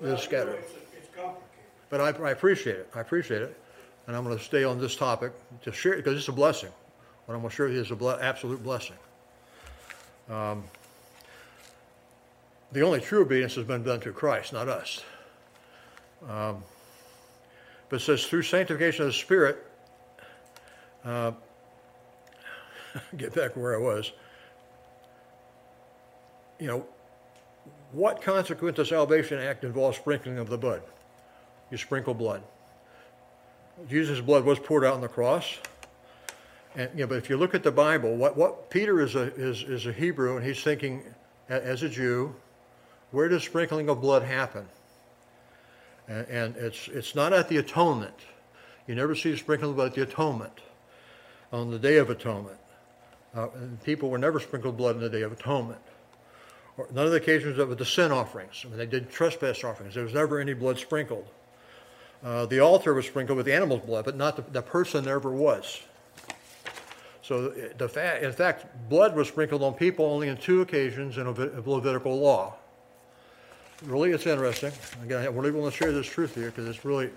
The 0.00 0.06
Well, 0.06 0.12
know, 0.12 0.20
scattered. 0.20 0.60
It's, 0.60 0.72
it's 0.96 1.08
complicated. 1.16 1.42
But 1.90 2.00
I, 2.00 2.10
I 2.28 2.30
appreciate 2.30 2.76
it. 2.76 2.88
I 2.94 3.00
appreciate 3.00 3.42
it. 3.42 3.58
And 4.06 4.14
I'm 4.14 4.22
going 4.24 4.38
to 4.38 4.44
stay 4.44 4.62
on 4.62 4.80
this 4.80 4.94
topic 4.94 5.32
to 5.62 5.72
share, 5.72 5.96
because 5.96 6.16
it's 6.16 6.28
a 6.28 6.32
blessing. 6.32 6.70
What 7.26 7.34
I'm 7.34 7.40
going 7.40 7.50
to 7.50 7.56
share 7.56 7.66
with 7.66 7.74
you 7.74 7.80
is 7.80 7.90
a 7.90 7.96
ble- 7.96 8.18
absolute 8.20 8.62
blessing. 8.62 8.96
Um, 10.30 10.62
the 12.72 12.82
only 12.82 13.00
true 13.00 13.22
obedience 13.22 13.54
has 13.54 13.64
been 13.64 13.82
done 13.82 14.00
through 14.00 14.14
Christ, 14.14 14.52
not 14.52 14.68
us. 14.68 15.02
Um, 16.28 16.62
but 17.88 17.96
it 17.96 18.04
says 18.04 18.24
through 18.26 18.42
sanctification 18.42 19.02
of 19.02 19.08
the 19.08 19.12
Spirit, 19.12 19.66
uh, 21.04 21.32
get 23.16 23.34
back 23.34 23.56
where 23.56 23.74
I 23.74 23.78
was. 23.78 24.12
You 26.58 26.68
know, 26.68 26.86
what 27.92 28.22
consequent 28.22 28.76
to 28.76 28.86
salvation 28.86 29.38
act 29.38 29.64
involves 29.64 29.98
sprinkling 29.98 30.38
of 30.38 30.48
the 30.48 30.56
blood? 30.56 30.82
You 31.70 31.76
sprinkle 31.76 32.14
blood. 32.14 32.42
Jesus' 33.88 34.20
blood 34.20 34.44
was 34.44 34.58
poured 34.58 34.84
out 34.84 34.94
on 34.94 35.00
the 35.00 35.08
cross. 35.08 35.58
And, 36.74 36.88
you 36.94 37.00
know, 37.00 37.06
but 37.08 37.18
if 37.18 37.28
you 37.28 37.36
look 37.36 37.54
at 37.54 37.62
the 37.62 37.72
Bible, 37.72 38.16
what, 38.16 38.36
what 38.36 38.70
Peter 38.70 39.00
is 39.00 39.14
a, 39.14 39.34
is, 39.34 39.62
is 39.62 39.86
a 39.86 39.92
Hebrew, 39.92 40.36
and 40.36 40.46
he's 40.46 40.62
thinking 40.62 41.02
as 41.48 41.82
a 41.82 41.88
Jew, 41.88 42.34
where 43.12 43.28
does 43.28 43.44
sprinkling 43.44 43.88
of 43.88 44.00
blood 44.00 44.22
happen? 44.22 44.66
And, 46.08 46.26
and 46.28 46.56
it's, 46.56 46.88
it's 46.88 47.14
not 47.14 47.32
at 47.32 47.48
the 47.48 47.58
atonement. 47.58 48.14
You 48.86 48.94
never 48.94 49.14
see 49.14 49.36
sprinkling 49.36 49.70
of 49.70 49.76
blood 49.76 49.88
at 49.90 49.94
the 49.94 50.02
atonement, 50.02 50.58
on 51.52 51.70
the 51.70 51.78
Day 51.78 51.98
of 51.98 52.10
Atonement. 52.10 52.58
Uh, 53.34 53.48
people 53.84 54.10
were 54.10 54.18
never 54.18 54.40
sprinkled 54.40 54.76
blood 54.76 54.96
on 54.96 55.02
the 55.02 55.08
Day 55.08 55.22
of 55.22 55.32
Atonement. 55.32 55.80
Or 56.76 56.88
none 56.92 57.04
of 57.04 57.12
the 57.12 57.18
occasions 57.18 57.58
of 57.58 57.76
the 57.76 57.84
sin 57.84 58.10
offerings. 58.10 58.64
When 58.64 58.78
they 58.78 58.86
did 58.86 59.10
trespass 59.10 59.62
offerings, 59.62 59.94
there 59.94 60.04
was 60.04 60.14
never 60.14 60.40
any 60.40 60.54
blood 60.54 60.78
sprinkled. 60.78 61.26
Uh, 62.24 62.46
the 62.46 62.60
altar 62.60 62.94
was 62.94 63.06
sprinkled 63.06 63.36
with 63.36 63.48
animal's 63.48 63.82
blood, 63.82 64.04
but 64.04 64.16
not 64.16 64.36
the, 64.36 64.42
the 64.52 64.62
person 64.62 65.04
never 65.04 65.30
was. 65.30 65.82
So 67.22 67.48
the 67.48 67.88
fa- 67.88 68.24
in 68.24 68.32
fact, 68.32 68.66
blood 68.88 69.14
was 69.14 69.28
sprinkled 69.28 69.62
on 69.62 69.74
people 69.74 70.06
only 70.06 70.28
in 70.28 70.36
two 70.36 70.60
occasions 70.60 71.18
in 71.18 71.26
Levitical 71.26 72.18
law. 72.18 72.56
Really, 73.84 74.12
it's 74.12 74.26
interesting. 74.26 74.72
Again, 75.02 75.22
I 75.22 75.26
really 75.26 75.50
want 75.50 75.72
to 75.72 75.76
share 75.76 75.90
this 75.90 76.06
truth 76.06 76.36
here 76.36 76.50
because 76.50 76.68
it's 76.68 76.84
really, 76.84 77.10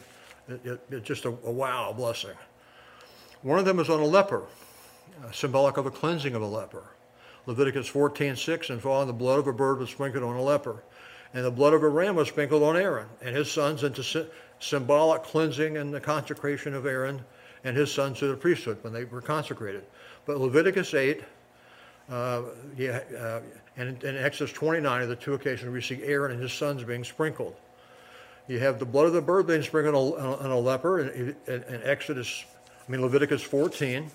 it, 0.50 0.66
it, 0.66 0.82
it's 0.90 1.08
just 1.08 1.26
a, 1.26 1.30
a 1.30 1.52
wow 1.52 1.94
blessing. 1.96 2.32
One 3.44 3.60
of 3.60 3.66
them 3.66 3.80
is 3.80 3.88
on 3.90 4.00
a 4.00 4.06
leper, 4.06 4.44
uh, 5.24 5.32
symbolic 5.32 5.78
of 5.78 5.86
a 5.86 5.92
cleansing 5.92 6.34
of 6.34 6.42
a 6.42 6.48
leper. 6.48 6.84
Leviticus 7.46 7.88
14:6, 7.88 8.72
and 8.72 8.82
following 8.82 9.06
the 9.06 9.14
blood 9.14 9.38
of 9.38 9.46
a 9.46 9.54
bird 9.54 9.78
was 9.78 9.92
sprinkled 9.92 10.24
on 10.24 10.36
a 10.36 10.42
leper, 10.42 10.82
and 11.36 11.46
the 11.46 11.52
blood 11.52 11.74
of 11.74 11.84
a 11.84 11.88
ram 11.88 12.16
was 12.16 12.30
sprinkled 12.30 12.64
on 12.64 12.76
Aaron 12.76 13.08
and 13.22 13.36
his 13.36 13.52
sons 13.52 13.84
into 13.84 14.04
sy- 14.04 14.26
symbolic 14.60 15.22
cleansing 15.22 15.78
and 15.78 15.94
the 15.94 16.02
consecration 16.02 16.74
of 16.74 16.88
Aaron 16.88 17.24
and 17.64 17.78
his 17.78 17.92
sons 17.92 18.18
to 18.20 18.28
the 18.28 18.36
priesthood 18.36 18.80
when 18.82 18.92
they 18.92 19.06
were 19.06 19.22
consecrated. 19.22 19.84
But 20.26 20.40
Leviticus 20.40 20.96
8, 20.96 21.24
uh, 22.10 22.44
yeah, 22.78 23.00
uh, 23.18 23.40
and 23.78 24.04
in 24.04 24.16
Exodus 24.16 24.54
29 24.54 25.02
are 25.02 25.06
the 25.06 25.16
two 25.16 25.34
occasions 25.34 25.72
we 25.72 25.82
see 25.82 26.04
Aaron 26.04 26.32
and 26.32 26.42
his 26.42 26.54
sons 26.54 26.84
being 26.84 27.04
sprinkled. 27.04 27.56
You 28.48 28.60
have 28.60 28.78
the 28.78 28.86
blood 28.86 29.08
of 29.08 29.14
the 29.14 29.22
bird 29.22 29.48
being 29.48 29.64
sprinkled 29.64 29.96
on 29.96 30.26
a, 30.26 30.36
on 30.38 30.52
a 30.52 30.60
leper 30.60 31.00
in, 31.00 31.36
in, 31.48 31.64
in 31.64 31.82
Exodus, 31.84 32.46
I 32.88 32.92
mean 32.92 33.02
Leviticus 33.02 33.42
14, 33.42 34.10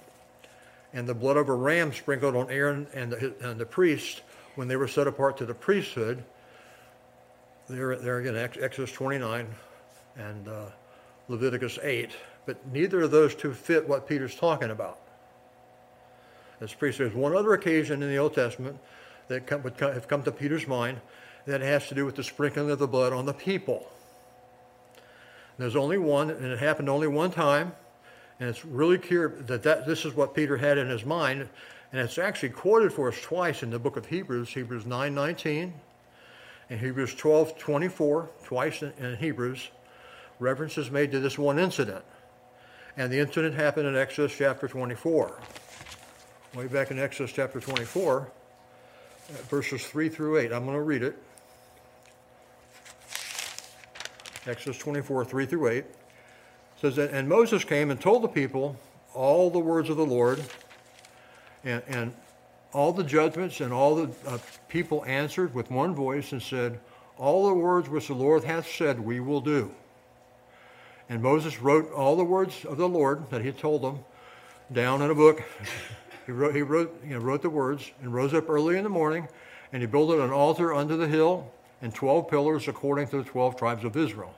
and 0.92 1.08
the 1.08 1.14
blood 1.14 1.36
of 1.36 1.48
a 1.48 1.54
ram 1.54 1.92
sprinkled 1.92 2.36
on 2.36 2.48
Aaron 2.50 2.86
and 2.94 3.12
the, 3.12 3.34
and 3.40 3.58
the 3.58 3.66
priest 3.66 4.22
when 4.54 4.68
they 4.68 4.76
were 4.76 4.88
set 4.88 5.08
apart 5.08 5.36
to 5.38 5.46
the 5.46 5.54
priesthood. 5.54 6.22
There, 7.68 7.96
there 7.96 8.18
again, 8.18 8.36
Ex- 8.36 8.58
Exodus 8.60 8.92
29, 8.92 9.46
and 10.16 10.48
uh, 10.48 10.66
Leviticus 11.28 11.78
8, 11.82 12.10
but 12.46 12.56
neither 12.72 13.02
of 13.02 13.10
those 13.10 13.34
two 13.34 13.52
fit 13.52 13.88
what 13.88 14.08
Peter's 14.08 14.34
talking 14.34 14.70
about. 14.70 14.98
As 16.60 16.74
there's 16.78 17.14
one 17.14 17.34
other 17.34 17.54
occasion 17.54 18.02
in 18.02 18.10
the 18.10 18.18
Old 18.18 18.34
Testament 18.34 18.78
that 19.28 19.46
come, 19.46 19.62
would 19.62 19.78
come, 19.78 19.92
have 19.92 20.08
come 20.08 20.22
to 20.24 20.32
Peter's 20.32 20.66
mind 20.66 21.00
that 21.46 21.62
has 21.62 21.88
to 21.88 21.94
do 21.94 22.04
with 22.04 22.16
the 22.16 22.24
sprinkling 22.24 22.70
of 22.70 22.78
the 22.78 22.86
blood 22.86 23.12
on 23.12 23.24
the 23.24 23.32
people. 23.32 23.90
There's 25.56 25.76
only 25.76 25.98
one, 25.98 26.30
and 26.30 26.44
it 26.44 26.58
happened 26.58 26.88
only 26.88 27.08
one 27.08 27.30
time, 27.30 27.72
and 28.38 28.48
it's 28.48 28.64
really 28.64 28.98
clear 28.98 29.28
that, 29.46 29.62
that 29.62 29.86
this 29.86 30.04
is 30.04 30.14
what 30.14 30.34
Peter 30.34 30.56
had 30.56 30.78
in 30.78 30.88
his 30.88 31.04
mind, 31.04 31.48
and 31.92 32.00
it's 32.00 32.18
actually 32.18 32.50
quoted 32.50 32.92
for 32.92 33.08
us 33.08 33.20
twice 33.20 33.62
in 33.62 33.70
the 33.70 33.78
book 33.78 33.96
of 33.96 34.06
Hebrews, 34.06 34.50
Hebrews 34.50 34.84
9:19 34.84 35.72
and 36.70 36.80
Hebrews 36.80 37.14
12:24, 37.14 38.28
twice 38.44 38.82
in, 38.82 38.92
in 38.98 39.16
Hebrews, 39.16 39.70
reference 40.38 40.78
is 40.78 40.90
made 40.90 41.10
to 41.12 41.20
this 41.20 41.36
one 41.36 41.58
incident. 41.58 42.04
And 42.96 43.12
the 43.12 43.18
incident 43.18 43.54
happened 43.54 43.86
in 43.86 43.96
Exodus 43.96 44.34
chapter 44.36 44.68
24. 44.68 45.38
Way 46.52 46.66
back 46.66 46.90
in 46.90 46.98
Exodus 46.98 47.30
chapter 47.30 47.60
24, 47.60 48.22
uh, 48.22 49.32
verses 49.42 49.86
3 49.86 50.08
through 50.08 50.38
8. 50.38 50.52
I'm 50.52 50.64
going 50.64 50.76
to 50.76 50.82
read 50.82 51.04
it. 51.04 51.16
Exodus 54.48 54.76
24, 54.78 55.24
3 55.26 55.46
through 55.46 55.68
8. 55.68 55.76
It 55.76 55.94
says 56.80 56.96
that, 56.96 57.12
and 57.12 57.28
Moses 57.28 57.62
came 57.62 57.92
and 57.92 58.00
told 58.00 58.22
the 58.22 58.28
people 58.28 58.76
all 59.14 59.48
the 59.48 59.60
words 59.60 59.90
of 59.90 59.96
the 59.96 60.04
Lord, 60.04 60.42
and, 61.62 61.84
and 61.86 62.14
all 62.72 62.92
the 62.92 63.04
judgments, 63.04 63.60
and 63.60 63.72
all 63.72 63.94
the 63.94 64.10
uh, 64.26 64.38
people 64.68 65.04
answered 65.06 65.54
with 65.54 65.70
one 65.70 65.94
voice 65.94 66.32
and 66.32 66.42
said, 66.42 66.80
All 67.16 67.46
the 67.46 67.54
words 67.54 67.88
which 67.88 68.08
the 68.08 68.14
Lord 68.14 68.42
hath 68.42 68.68
said 68.68 68.98
we 68.98 69.20
will 69.20 69.40
do. 69.40 69.70
And 71.08 71.22
Moses 71.22 71.60
wrote 71.60 71.92
all 71.92 72.16
the 72.16 72.24
words 72.24 72.64
of 72.64 72.76
the 72.76 72.88
Lord 72.88 73.30
that 73.30 73.40
he 73.40 73.46
had 73.46 73.58
told 73.58 73.82
them 73.82 74.00
down 74.72 75.00
in 75.00 75.10
a 75.10 75.14
book. 75.14 75.44
He 76.26 76.32
wrote, 76.32 76.54
he 76.54 76.62
wrote, 76.62 77.00
you 77.04 77.10
know, 77.10 77.18
wrote 77.18 77.42
the 77.42 77.50
words 77.50 77.90
and 78.02 78.12
rose 78.12 78.34
up 78.34 78.48
early 78.48 78.76
in 78.76 78.84
the 78.84 78.90
morning, 78.90 79.28
and 79.72 79.82
he 79.82 79.86
built 79.86 80.10
an 80.10 80.30
altar 80.30 80.74
under 80.74 80.96
the 80.96 81.08
hill 81.08 81.50
and 81.82 81.94
twelve 81.94 82.28
pillars 82.28 82.68
according 82.68 83.08
to 83.08 83.18
the 83.18 83.24
twelve 83.24 83.56
tribes 83.56 83.84
of 83.84 83.96
Israel. 83.96 84.34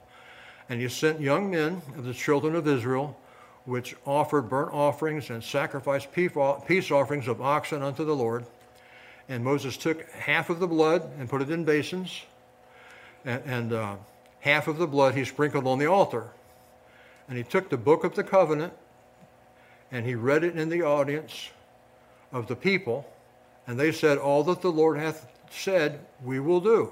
And 0.68 0.80
he 0.80 0.88
sent 0.88 1.20
young 1.20 1.50
men 1.50 1.82
of 1.96 2.04
the 2.04 2.14
children 2.14 2.54
of 2.54 2.66
Israel, 2.68 3.18
which 3.64 3.94
offered 4.06 4.48
burnt 4.48 4.72
offerings 4.72 5.30
and 5.30 5.42
sacrificed 5.42 6.12
peace 6.12 6.90
offerings 6.90 7.28
of 7.28 7.40
oxen 7.42 7.82
unto 7.82 8.04
the 8.04 8.14
Lord. 8.14 8.46
And 9.28 9.44
Moses 9.44 9.76
took 9.76 10.08
half 10.10 10.50
of 10.50 10.60
the 10.60 10.66
blood 10.66 11.08
and 11.18 11.28
put 11.28 11.42
it 11.42 11.50
in 11.50 11.64
basins, 11.64 12.22
and, 13.24 13.42
and 13.44 13.72
uh, 13.72 13.96
half 14.40 14.68
of 14.68 14.78
the 14.78 14.86
blood 14.86 15.14
he 15.14 15.24
sprinkled 15.24 15.66
on 15.66 15.78
the 15.78 15.86
altar. 15.86 16.28
And 17.28 17.38
he 17.38 17.44
took 17.44 17.70
the 17.70 17.76
book 17.76 18.04
of 18.04 18.14
the 18.14 18.24
covenant 18.24 18.72
and 19.90 20.04
he 20.04 20.14
read 20.14 20.42
it 20.42 20.56
in 20.56 20.68
the 20.68 20.82
audience 20.82 21.50
of 22.32 22.46
the 22.46 22.56
people, 22.56 23.06
and 23.66 23.78
they 23.78 23.92
said, 23.92 24.18
All 24.18 24.42
that 24.44 24.60
the 24.62 24.72
Lord 24.72 24.98
hath 24.98 25.26
said, 25.50 26.00
we 26.24 26.40
will 26.40 26.60
do. 26.60 26.90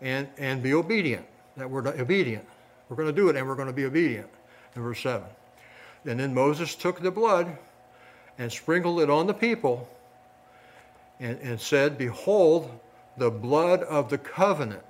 And, 0.00 0.28
and 0.38 0.62
be 0.62 0.74
obedient. 0.74 1.26
That 1.56 1.68
word 1.68 1.86
obedient. 1.86 2.46
We're 2.88 2.96
going 2.96 3.08
to 3.08 3.14
do 3.14 3.28
it 3.28 3.36
and 3.36 3.46
we're 3.46 3.54
going 3.54 3.68
to 3.68 3.74
be 3.74 3.84
obedient. 3.84 4.28
In 4.76 4.82
verse 4.82 5.00
7. 5.00 5.26
And 6.06 6.18
then 6.18 6.32
Moses 6.32 6.74
took 6.74 7.00
the 7.00 7.10
blood 7.10 7.58
and 8.38 8.50
sprinkled 8.50 9.00
it 9.00 9.10
on 9.10 9.26
the 9.26 9.34
people 9.34 9.88
and, 11.18 11.38
and 11.40 11.60
said, 11.60 11.98
Behold, 11.98 12.70
the 13.16 13.30
blood 13.30 13.82
of 13.82 14.08
the 14.08 14.18
covenant. 14.18 14.82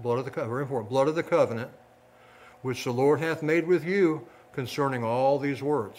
Blood 0.00 0.18
of 0.18 0.24
the 0.26 0.30
covenant, 0.30 0.50
very 0.50 0.62
important, 0.62 0.90
blood 0.90 1.08
of 1.08 1.14
the 1.14 1.22
covenant 1.22 1.70
which 2.62 2.84
the 2.84 2.92
Lord 2.92 3.20
hath 3.20 3.42
made 3.42 3.66
with 3.66 3.84
you 3.84 4.26
concerning 4.52 5.04
all 5.04 5.38
these 5.38 5.62
words. 5.62 5.98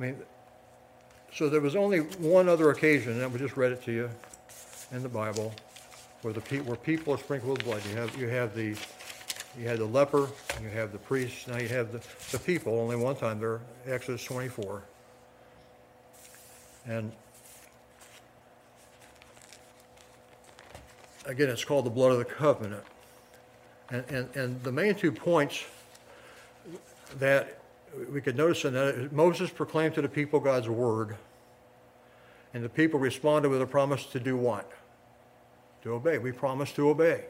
I 0.00 0.02
mean, 0.02 0.16
so 1.34 1.50
there 1.50 1.60
was 1.60 1.76
only 1.76 1.98
one 1.98 2.48
other 2.48 2.70
occasion, 2.70 3.20
and 3.20 3.30
we 3.30 3.38
just 3.38 3.58
read 3.58 3.70
it 3.70 3.84
to 3.84 3.92
you 3.92 4.10
in 4.92 5.02
the 5.02 5.10
Bible, 5.10 5.52
where 6.22 6.32
the 6.32 6.40
where 6.62 6.76
people 6.76 7.12
are 7.12 7.18
sprinkled 7.18 7.58
with 7.58 7.66
blood. 7.66 7.82
You 7.86 7.96
have 7.96 8.16
you 8.18 8.28
have 8.28 8.54
the 8.54 8.74
you 9.58 9.68
had 9.68 9.78
the 9.78 9.84
leper, 9.84 10.30
you 10.62 10.70
have 10.70 10.92
the 10.92 10.98
priest. 10.98 11.48
Now 11.48 11.58
you 11.58 11.68
have 11.68 11.92
the, 11.92 12.00
the 12.30 12.38
people. 12.38 12.78
Only 12.78 12.96
one 12.96 13.14
time 13.14 13.40
there, 13.40 13.60
Exodus 13.86 14.24
24. 14.24 14.82
And 16.86 17.12
again, 21.26 21.50
it's 21.50 21.64
called 21.64 21.84
the 21.84 21.90
blood 21.90 22.12
of 22.12 22.18
the 22.18 22.24
covenant. 22.24 22.84
And, 23.90 24.04
and, 24.08 24.36
and 24.36 24.62
the 24.62 24.72
main 24.72 24.94
two 24.94 25.12
points 25.12 25.64
that 27.18 27.59
we 28.10 28.20
could 28.20 28.36
notice 28.36 28.64
in 28.64 28.74
that 28.74 29.12
Moses 29.12 29.50
proclaimed 29.50 29.94
to 29.94 30.02
the 30.02 30.08
people 30.08 30.40
God's 30.40 30.68
word, 30.68 31.16
and 32.54 32.64
the 32.64 32.68
people 32.68 33.00
responded 33.00 33.48
with 33.48 33.62
a 33.62 33.66
promise 33.66 34.06
to 34.06 34.20
do 34.20 34.36
what? 34.36 34.70
To 35.82 35.94
obey. 35.94 36.18
We 36.18 36.32
promise 36.32 36.72
to 36.72 36.88
obey. 36.88 37.24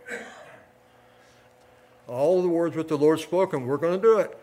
All 2.09 2.43
the 2.43 2.49
words 2.49 2.75
with 2.77 2.89
the 2.89 2.99
Lord 2.99 3.21
spoken, 3.21 3.67
we're 3.67 3.77
going 3.77 4.01
to 4.01 4.03
do 4.03 4.19
it. 4.19 4.37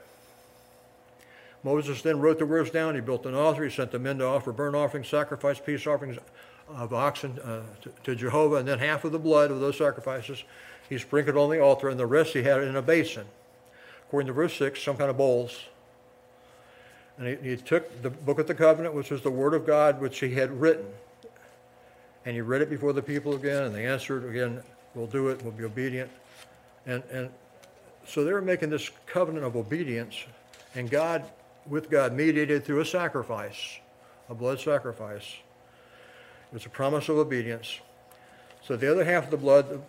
Moses 1.64 2.02
then 2.02 2.22
wrote 2.22 2.40
the 2.40 2.46
words 2.46 2.70
down. 2.70 2.96
He 2.96 3.02
built 3.02 3.26
an 3.26 3.34
altar. 3.34 3.66
He 3.66 3.70
sent 3.70 3.92
the 3.92 4.00
men 4.00 4.20
to 4.20 4.26
offer 4.26 4.54
burnt 4.54 4.76
offerings, 4.76 5.10
sacrifice, 5.10 5.60
peace 5.60 5.86
offerings, 5.86 6.18
of 6.70 6.94
oxen 6.94 7.40
uh, 7.40 7.62
to, 7.82 7.92
to, 8.04 8.16
Jehovah, 8.16 8.58
and 8.58 8.68
then 8.68 8.80
half 8.80 9.04
of 9.04 9.12
the 9.12 9.20
blood 9.20 9.52
of 9.52 9.60
those 9.60 9.78
sacrifices 9.78 10.44
he 10.90 10.98
sprinkled 10.98 11.38
on 11.38 11.50
the 11.50 11.62
altar, 11.62 11.90
and 11.90 12.00
the 12.00 12.06
rest 12.06 12.34
he 12.34 12.44
had 12.44 12.64
in 12.64 12.76
a 12.76 12.82
basin. 12.82 13.26
According 14.08 14.28
to 14.28 14.34
verse 14.34 14.54
6, 14.56 14.82
some 14.82 14.96
kind 14.96 15.10
of 15.10 15.18
bowls. 15.18 15.60
And 17.18 17.28
he, 17.28 17.52
he 17.52 17.58
took 17.58 18.02
the 18.02 18.10
book 18.10 18.40
of 18.40 18.48
the 18.48 18.56
covenant, 18.56 18.94
which 18.94 19.10
was 19.10 19.22
the 19.22 19.32
word 19.32 19.54
of 19.54 19.66
God, 19.66 20.00
which 20.00 20.20
he 20.20 20.34
had 20.34 20.52
written, 20.62 20.86
and 22.26 22.36
he 22.36 22.42
read 22.42 22.62
it 22.62 22.70
before 22.70 22.94
the 22.94 23.02
people 23.02 23.36
again, 23.36 23.64
and 23.64 23.76
they 23.76 23.86
answered 23.86 24.26
again, 24.26 24.62
We'll 24.94 25.08
do 25.08 25.28
it, 25.28 25.44
we'll 25.44 25.52
be 25.52 25.64
obedient. 25.64 26.10
And, 26.88 27.04
and 27.12 27.30
so 28.08 28.24
they 28.24 28.34
were 28.34 28.42
making 28.42 28.72
this 28.72 28.90
covenant 29.06 29.46
of 29.46 29.56
obedience, 29.56 30.16
and 30.74 30.90
God, 30.90 31.24
with 31.68 31.90
God, 31.90 32.14
mediated 32.14 32.66
through 32.66 32.80
a 32.80 32.86
sacrifice, 32.86 33.80
a 34.30 34.34
blood 34.34 34.60
sacrifice. 34.60 35.36
It 36.52 36.54
was 36.54 36.66
a 36.66 36.70
promise 36.70 37.10
of 37.10 37.18
obedience. 37.18 37.80
So 38.64 38.76
the 38.76 38.92
other 38.92 39.04
half 39.04 39.26
of 39.26 39.32
the 39.32 39.38
blood 39.38 39.82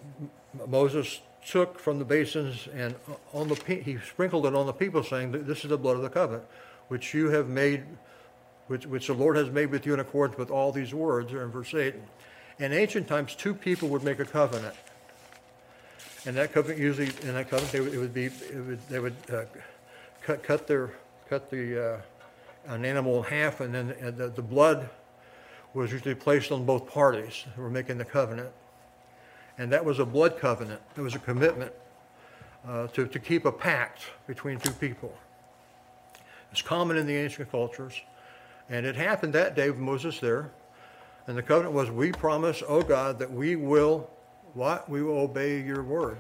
Moses 0.67 1.21
took 1.47 1.79
from 1.79 1.99
the 1.99 2.05
basins 2.05 2.69
and 2.75 2.95
on 3.33 3.49
the 3.49 3.55
he 3.65 3.99
sprinkled 3.99 4.47
it 4.47 4.55
on 4.55 4.67
the 4.67 4.73
people, 4.73 5.03
saying, 5.03 5.33
"This 5.47 5.65
is 5.65 5.71
the 5.71 5.79
blood 5.79 5.97
of 5.97 6.03
the 6.03 6.11
covenant, 6.11 6.45
which 6.89 7.15
you 7.15 7.31
have 7.31 7.49
made, 7.49 7.85
which, 8.67 8.87
which 8.87 9.07
the 9.07 9.15
Lord 9.15 9.37
has 9.37 9.51
made 9.51 9.71
with 9.71 9.87
you 9.87 9.95
in 9.95 10.01
accordance 10.01 10.39
with 10.39 10.51
all 10.51 10.73
these 10.73 10.93
words." 10.93 11.33
Or 11.33 11.43
in 11.45 11.51
verse 11.51 11.75
eight. 11.75 11.95
In 12.59 12.73
ancient 12.73 13.07
times, 13.07 13.35
two 13.35 13.55
people 13.55 13.89
would 13.89 14.03
make 14.03 14.19
a 14.19 14.25
covenant, 14.25 14.75
and 16.27 16.37
that 16.37 16.53
covenant 16.53 16.81
usually 16.81 17.11
in 17.23 17.35
that 17.35 17.49
covenant 17.49 17.73
they 17.73 17.81
would, 17.81 17.95
it 17.95 17.99
would 17.99 18.15
be 18.15 18.27
it 18.27 18.67
would, 18.67 18.89
they 18.89 18.99
would 18.99 19.17
uh, 19.33 19.45
cut 20.23 20.43
cut 20.43 20.67
their 20.67 20.91
cut 21.29 21.51
the 21.51 21.95
uh, 21.95 22.01
an 22.75 22.85
animal 22.85 23.19
in 23.19 23.25
half, 23.31 23.61
and 23.61 23.73
then 23.73 23.95
and 24.01 24.17
the, 24.17 24.29
the 24.29 24.43
blood 24.43 24.91
was 25.75 25.93
usually 25.93 26.15
placed 26.15 26.51
on 26.51 26.65
both 26.65 26.87
parties 26.89 27.45
who 27.55 27.63
were 27.63 27.71
making 27.71 27.99
the 27.99 28.05
covenant. 28.05 28.51
And 29.59 29.73
that 29.73 29.85
was 29.85 29.99
a 29.99 30.05
blood 30.05 30.39
covenant. 30.39 30.81
It 30.97 31.01
was 31.01 31.15
a 31.15 31.19
commitment 31.19 31.73
uh, 32.67 32.87
to, 32.89 33.07
to 33.07 33.19
keep 33.19 33.45
a 33.45 33.53
pact 33.53 34.03
between 34.27 34.59
two 34.59 34.73
people. 34.73 35.13
It's 36.53 36.63
common 36.63 36.97
in 36.97 37.07
the 37.07 37.17
ancient 37.17 37.51
cultures. 37.51 38.01
And 38.71 38.85
it 38.87 38.97
happened 38.97 39.33
that 39.35 39.55
day 39.55 39.71
with 39.71 39.79
Moses 39.79 40.19
there. 40.19 40.51
And 41.27 41.37
the 41.37 41.43
covenant 41.43 41.75
was, 41.75 41.91
we 41.91 42.13
promise, 42.13 42.63
O 42.67 42.83
God, 42.83 43.19
that 43.19 43.31
we 43.31 43.57
will, 43.57 44.11
what? 44.55 44.89
We 44.89 45.03
will 45.03 45.19
obey 45.19 45.61
your 45.61 45.83
word. 45.83 46.17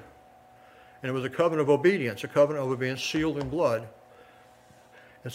And 1.02 1.10
it 1.10 1.12
was 1.12 1.24
a 1.24 1.30
covenant 1.30 1.62
of 1.62 1.70
obedience, 1.70 2.24
a 2.24 2.28
covenant 2.28 2.70
of 2.70 2.78
being 2.78 2.96
sealed 2.96 3.38
in 3.38 3.48
blood. 3.48 3.88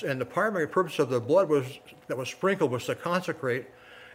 And 0.05 0.19
the 0.19 0.25
primary 0.25 0.67
purpose 0.67 0.99
of 0.99 1.09
the 1.09 1.19
blood 1.19 1.49
was 1.49 1.65
that 2.07 2.17
was 2.17 2.29
sprinkled 2.29 2.71
was 2.71 2.85
to 2.85 2.95
consecrate 2.95 3.67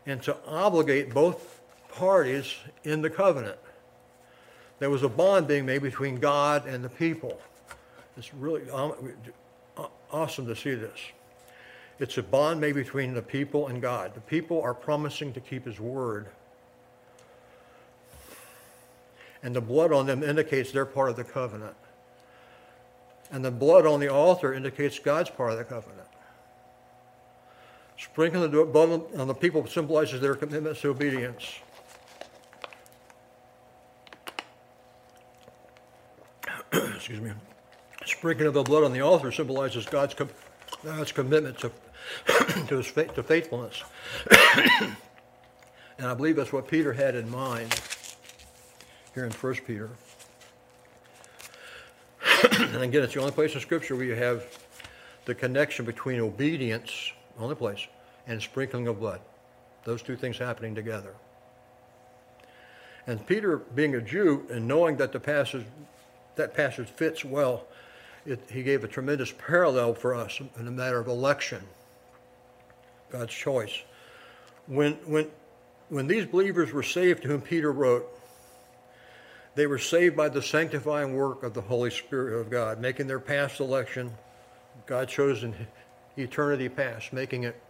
and 0.06 0.22
to 0.22 0.36
obligate 0.46 1.12
both 1.12 1.60
parties 1.92 2.54
in 2.84 3.02
the 3.02 3.10
covenant. 3.10 3.58
There 4.78 4.90
was 4.90 5.02
a 5.02 5.08
bond 5.08 5.48
being 5.48 5.66
made 5.66 5.82
between 5.82 6.16
God 6.16 6.66
and 6.66 6.84
the 6.84 6.88
people. 6.88 7.40
It's 8.16 8.32
really 8.34 8.68
um, 8.70 9.12
awesome 10.12 10.46
to 10.46 10.56
see 10.56 10.74
this. 10.74 10.98
It's 11.98 12.16
a 12.16 12.22
bond 12.22 12.60
made 12.60 12.74
between 12.74 13.14
the 13.14 13.22
people 13.22 13.66
and 13.66 13.82
God. 13.82 14.14
The 14.14 14.20
people 14.20 14.62
are 14.62 14.74
promising 14.74 15.32
to 15.32 15.40
keep 15.40 15.66
His 15.66 15.80
word. 15.80 16.26
And 19.42 19.54
the 19.54 19.60
blood 19.60 19.92
on 19.92 20.06
them 20.06 20.22
indicates 20.22 20.72
they're 20.72 20.84
part 20.84 21.10
of 21.10 21.16
the 21.16 21.24
covenant. 21.24 21.76
And 23.30 23.44
the 23.44 23.50
blood 23.50 23.86
on 23.86 24.00
the 24.00 24.08
altar 24.08 24.54
indicates 24.54 24.98
God's 24.98 25.30
part 25.30 25.52
of 25.52 25.58
the 25.58 25.64
covenant. 25.64 26.08
Sprinkling 27.98 28.50
the 28.50 28.64
blood 28.64 29.02
on 29.16 29.26
the 29.26 29.34
people 29.34 29.66
symbolizes 29.66 30.20
their 30.20 30.36
commitment 30.36 30.76
to 30.78 30.90
obedience. 30.90 31.58
Excuse 36.72 37.20
me. 37.20 37.32
Sprinkling 38.08 38.48
of 38.48 38.54
the 38.54 38.62
blood 38.62 38.84
on 38.84 38.92
the 38.94 39.02
altar 39.02 39.30
symbolizes 39.30 39.84
God's, 39.84 40.14
com- 40.14 40.30
God's 40.82 41.12
commitment 41.12 41.58
to, 41.58 41.70
to, 42.68 42.78
his 42.78 42.90
to 42.90 43.22
faithfulness. 43.22 43.82
and 45.98 46.06
I 46.06 46.14
believe 46.14 46.36
that's 46.36 46.52
what 46.52 46.66
Peter 46.66 46.94
had 46.94 47.14
in 47.14 47.30
mind 47.30 47.78
here 49.14 49.26
in 49.26 49.30
1 49.30 49.54
Peter. 49.66 49.90
and 52.50 52.82
again, 52.82 53.02
it's 53.02 53.12
the 53.12 53.20
only 53.20 53.32
place 53.32 53.54
in 53.54 53.60
Scripture 53.60 53.94
where 53.94 54.06
you 54.06 54.14
have 54.14 54.58
the 55.26 55.34
connection 55.34 55.84
between 55.84 56.18
obedience, 56.18 57.12
only 57.38 57.56
place, 57.56 57.86
and 58.26 58.40
sprinkling 58.40 58.86
of 58.86 59.00
blood. 59.00 59.20
Those 59.84 60.00
two 60.00 60.16
things 60.16 60.38
happening 60.38 60.74
together. 60.74 61.14
And 63.06 63.26
Peter, 63.26 63.58
being 63.58 63.94
a 63.94 64.00
Jew 64.00 64.46
and 64.50 64.66
knowing 64.66 64.96
that 64.96 65.12
the 65.12 65.20
passage, 65.20 65.66
that 66.36 66.54
passage 66.54 66.88
fits 66.88 67.22
well, 67.22 67.66
it, 68.28 68.40
he 68.50 68.62
gave 68.62 68.84
a 68.84 68.88
tremendous 68.88 69.32
parallel 69.32 69.94
for 69.94 70.14
us 70.14 70.40
in 70.58 70.64
the 70.64 70.70
matter 70.70 70.98
of 70.98 71.08
election, 71.08 71.62
God's 73.10 73.32
choice. 73.32 73.82
When, 74.66 74.94
when, 75.06 75.30
when 75.88 76.06
these 76.06 76.26
believers 76.26 76.72
were 76.72 76.82
saved 76.82 77.22
to 77.22 77.28
whom 77.28 77.40
Peter 77.40 77.72
wrote, 77.72 78.06
they 79.54 79.66
were 79.66 79.78
saved 79.78 80.16
by 80.16 80.28
the 80.28 80.42
sanctifying 80.42 81.14
work 81.14 81.42
of 81.42 81.54
the 81.54 81.62
Holy 81.62 81.90
Spirit 81.90 82.38
of 82.38 82.50
God, 82.50 82.80
making 82.80 83.06
their 83.06 83.18
past 83.18 83.60
election 83.60 84.12
God 84.86 85.08
chose 85.08 85.42
in 85.42 85.54
eternity 86.16 86.68
past, 86.68 87.12
making 87.12 87.44
it 87.44 87.60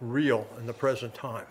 real 0.00 0.46
in 0.58 0.66
the 0.66 0.72
present 0.72 1.14
time. 1.14 1.46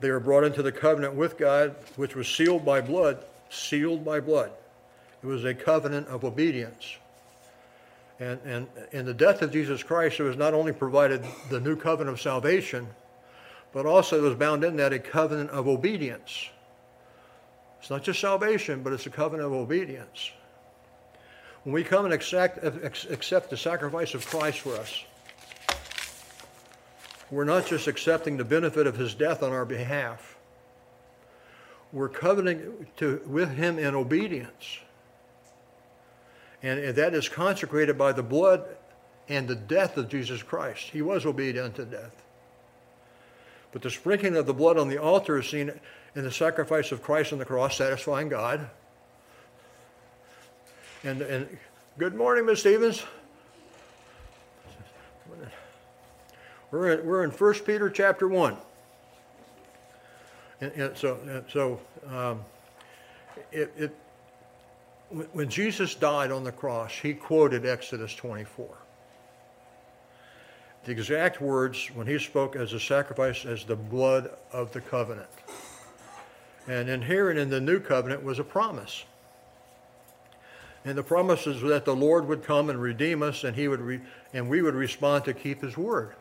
They 0.00 0.10
were 0.10 0.20
brought 0.20 0.44
into 0.44 0.62
the 0.62 0.72
covenant 0.72 1.14
with 1.14 1.36
God, 1.36 1.76
which 1.96 2.14
was 2.14 2.28
sealed 2.28 2.64
by 2.64 2.80
blood, 2.80 3.24
sealed 3.50 4.04
by 4.04 4.20
blood. 4.20 4.50
It 5.22 5.26
was 5.26 5.44
a 5.44 5.54
covenant 5.54 6.08
of 6.08 6.24
obedience. 6.24 6.96
And, 8.22 8.40
and 8.44 8.68
in 8.92 9.04
the 9.04 9.14
death 9.14 9.42
of 9.42 9.50
Jesus 9.50 9.82
Christ, 9.82 10.20
it 10.20 10.22
was 10.22 10.36
not 10.36 10.54
only 10.54 10.72
provided 10.72 11.24
the 11.50 11.58
new 11.58 11.74
covenant 11.74 12.14
of 12.14 12.20
salvation, 12.20 12.86
but 13.72 13.84
also 13.84 14.16
it 14.16 14.22
was 14.22 14.36
bound 14.36 14.62
in 14.62 14.76
that 14.76 14.92
a 14.92 15.00
covenant 15.00 15.50
of 15.50 15.66
obedience. 15.66 16.48
It's 17.80 17.90
not 17.90 18.04
just 18.04 18.20
salvation, 18.20 18.84
but 18.84 18.92
it's 18.92 19.06
a 19.06 19.10
covenant 19.10 19.48
of 19.48 19.52
obedience. 19.52 20.30
When 21.64 21.72
we 21.72 21.82
come 21.82 22.04
and 22.04 22.14
accept, 22.14 22.62
accept 22.62 23.50
the 23.50 23.56
sacrifice 23.56 24.14
of 24.14 24.24
Christ 24.24 24.60
for 24.60 24.76
us, 24.76 25.04
we're 27.28 27.42
not 27.42 27.66
just 27.66 27.88
accepting 27.88 28.36
the 28.36 28.44
benefit 28.44 28.86
of 28.86 28.96
his 28.96 29.14
death 29.14 29.42
on 29.42 29.52
our 29.52 29.64
behalf. 29.64 30.36
We're 31.92 32.08
covenanting 32.08 32.86
to, 32.98 33.20
with 33.26 33.50
him 33.50 33.80
in 33.80 33.96
obedience. 33.96 34.78
And 36.62 36.94
that 36.94 37.14
is 37.14 37.28
consecrated 37.28 37.98
by 37.98 38.12
the 38.12 38.22
blood 38.22 38.64
and 39.28 39.48
the 39.48 39.56
death 39.56 39.96
of 39.96 40.08
Jesus 40.08 40.42
Christ. 40.42 40.90
He 40.90 41.02
was 41.02 41.26
obedient 41.26 41.74
to 41.76 41.84
death. 41.84 42.22
But 43.72 43.82
the 43.82 43.90
sprinkling 43.90 44.36
of 44.36 44.46
the 44.46 44.54
blood 44.54 44.78
on 44.78 44.88
the 44.88 44.98
altar 44.98 45.38
is 45.38 45.48
seen 45.48 45.72
in 46.14 46.24
the 46.24 46.30
sacrifice 46.30 46.92
of 46.92 47.02
Christ 47.02 47.32
on 47.32 47.38
the 47.38 47.44
cross, 47.44 47.78
satisfying 47.78 48.28
God. 48.28 48.68
And, 51.04 51.22
and 51.22 51.58
good 51.98 52.14
morning, 52.14 52.46
Ms. 52.46 52.60
Stevens. 52.60 53.02
We're 56.70 56.92
in, 56.92 57.06
we're 57.06 57.24
in 57.24 57.30
1 57.30 57.54
Peter 57.66 57.90
chapter 57.90 58.28
1. 58.28 58.56
And, 60.60 60.72
and 60.72 60.96
so, 60.96 61.18
and 61.26 61.44
so 61.50 61.80
um, 62.08 62.40
it, 63.50 63.72
it, 63.76 63.96
when 65.32 65.48
Jesus 65.48 65.94
died 65.94 66.32
on 66.32 66.44
the 66.44 66.52
cross, 66.52 66.92
he 66.92 67.12
quoted 67.12 67.66
Exodus 67.66 68.14
24. 68.14 68.66
The 70.84 70.92
exact 70.92 71.40
words 71.40 71.88
when 71.94 72.06
he 72.06 72.18
spoke 72.18 72.56
as 72.56 72.72
a 72.72 72.80
sacrifice 72.80 73.44
as 73.44 73.64
the 73.64 73.76
blood 73.76 74.30
of 74.52 74.72
the 74.72 74.80
covenant. 74.80 75.28
And 76.66 76.88
inherent 76.88 77.38
in 77.38 77.50
the 77.50 77.60
new 77.60 77.78
covenant 77.78 78.24
was 78.24 78.38
a 78.38 78.44
promise. 78.44 79.04
And 80.84 80.98
the 80.98 81.02
promise 81.02 81.46
is 81.46 81.60
that 81.62 81.84
the 81.84 81.94
Lord 81.94 82.26
would 82.26 82.42
come 82.42 82.70
and 82.70 82.80
redeem 82.80 83.22
us 83.22 83.44
and 83.44 83.54
he 83.54 83.68
would 83.68 83.80
re- 83.80 84.00
and 84.32 84.48
we 84.48 84.62
would 84.62 84.74
respond 84.74 85.24
to 85.26 85.34
keep 85.34 85.62
his 85.62 85.76
word. 85.76 86.14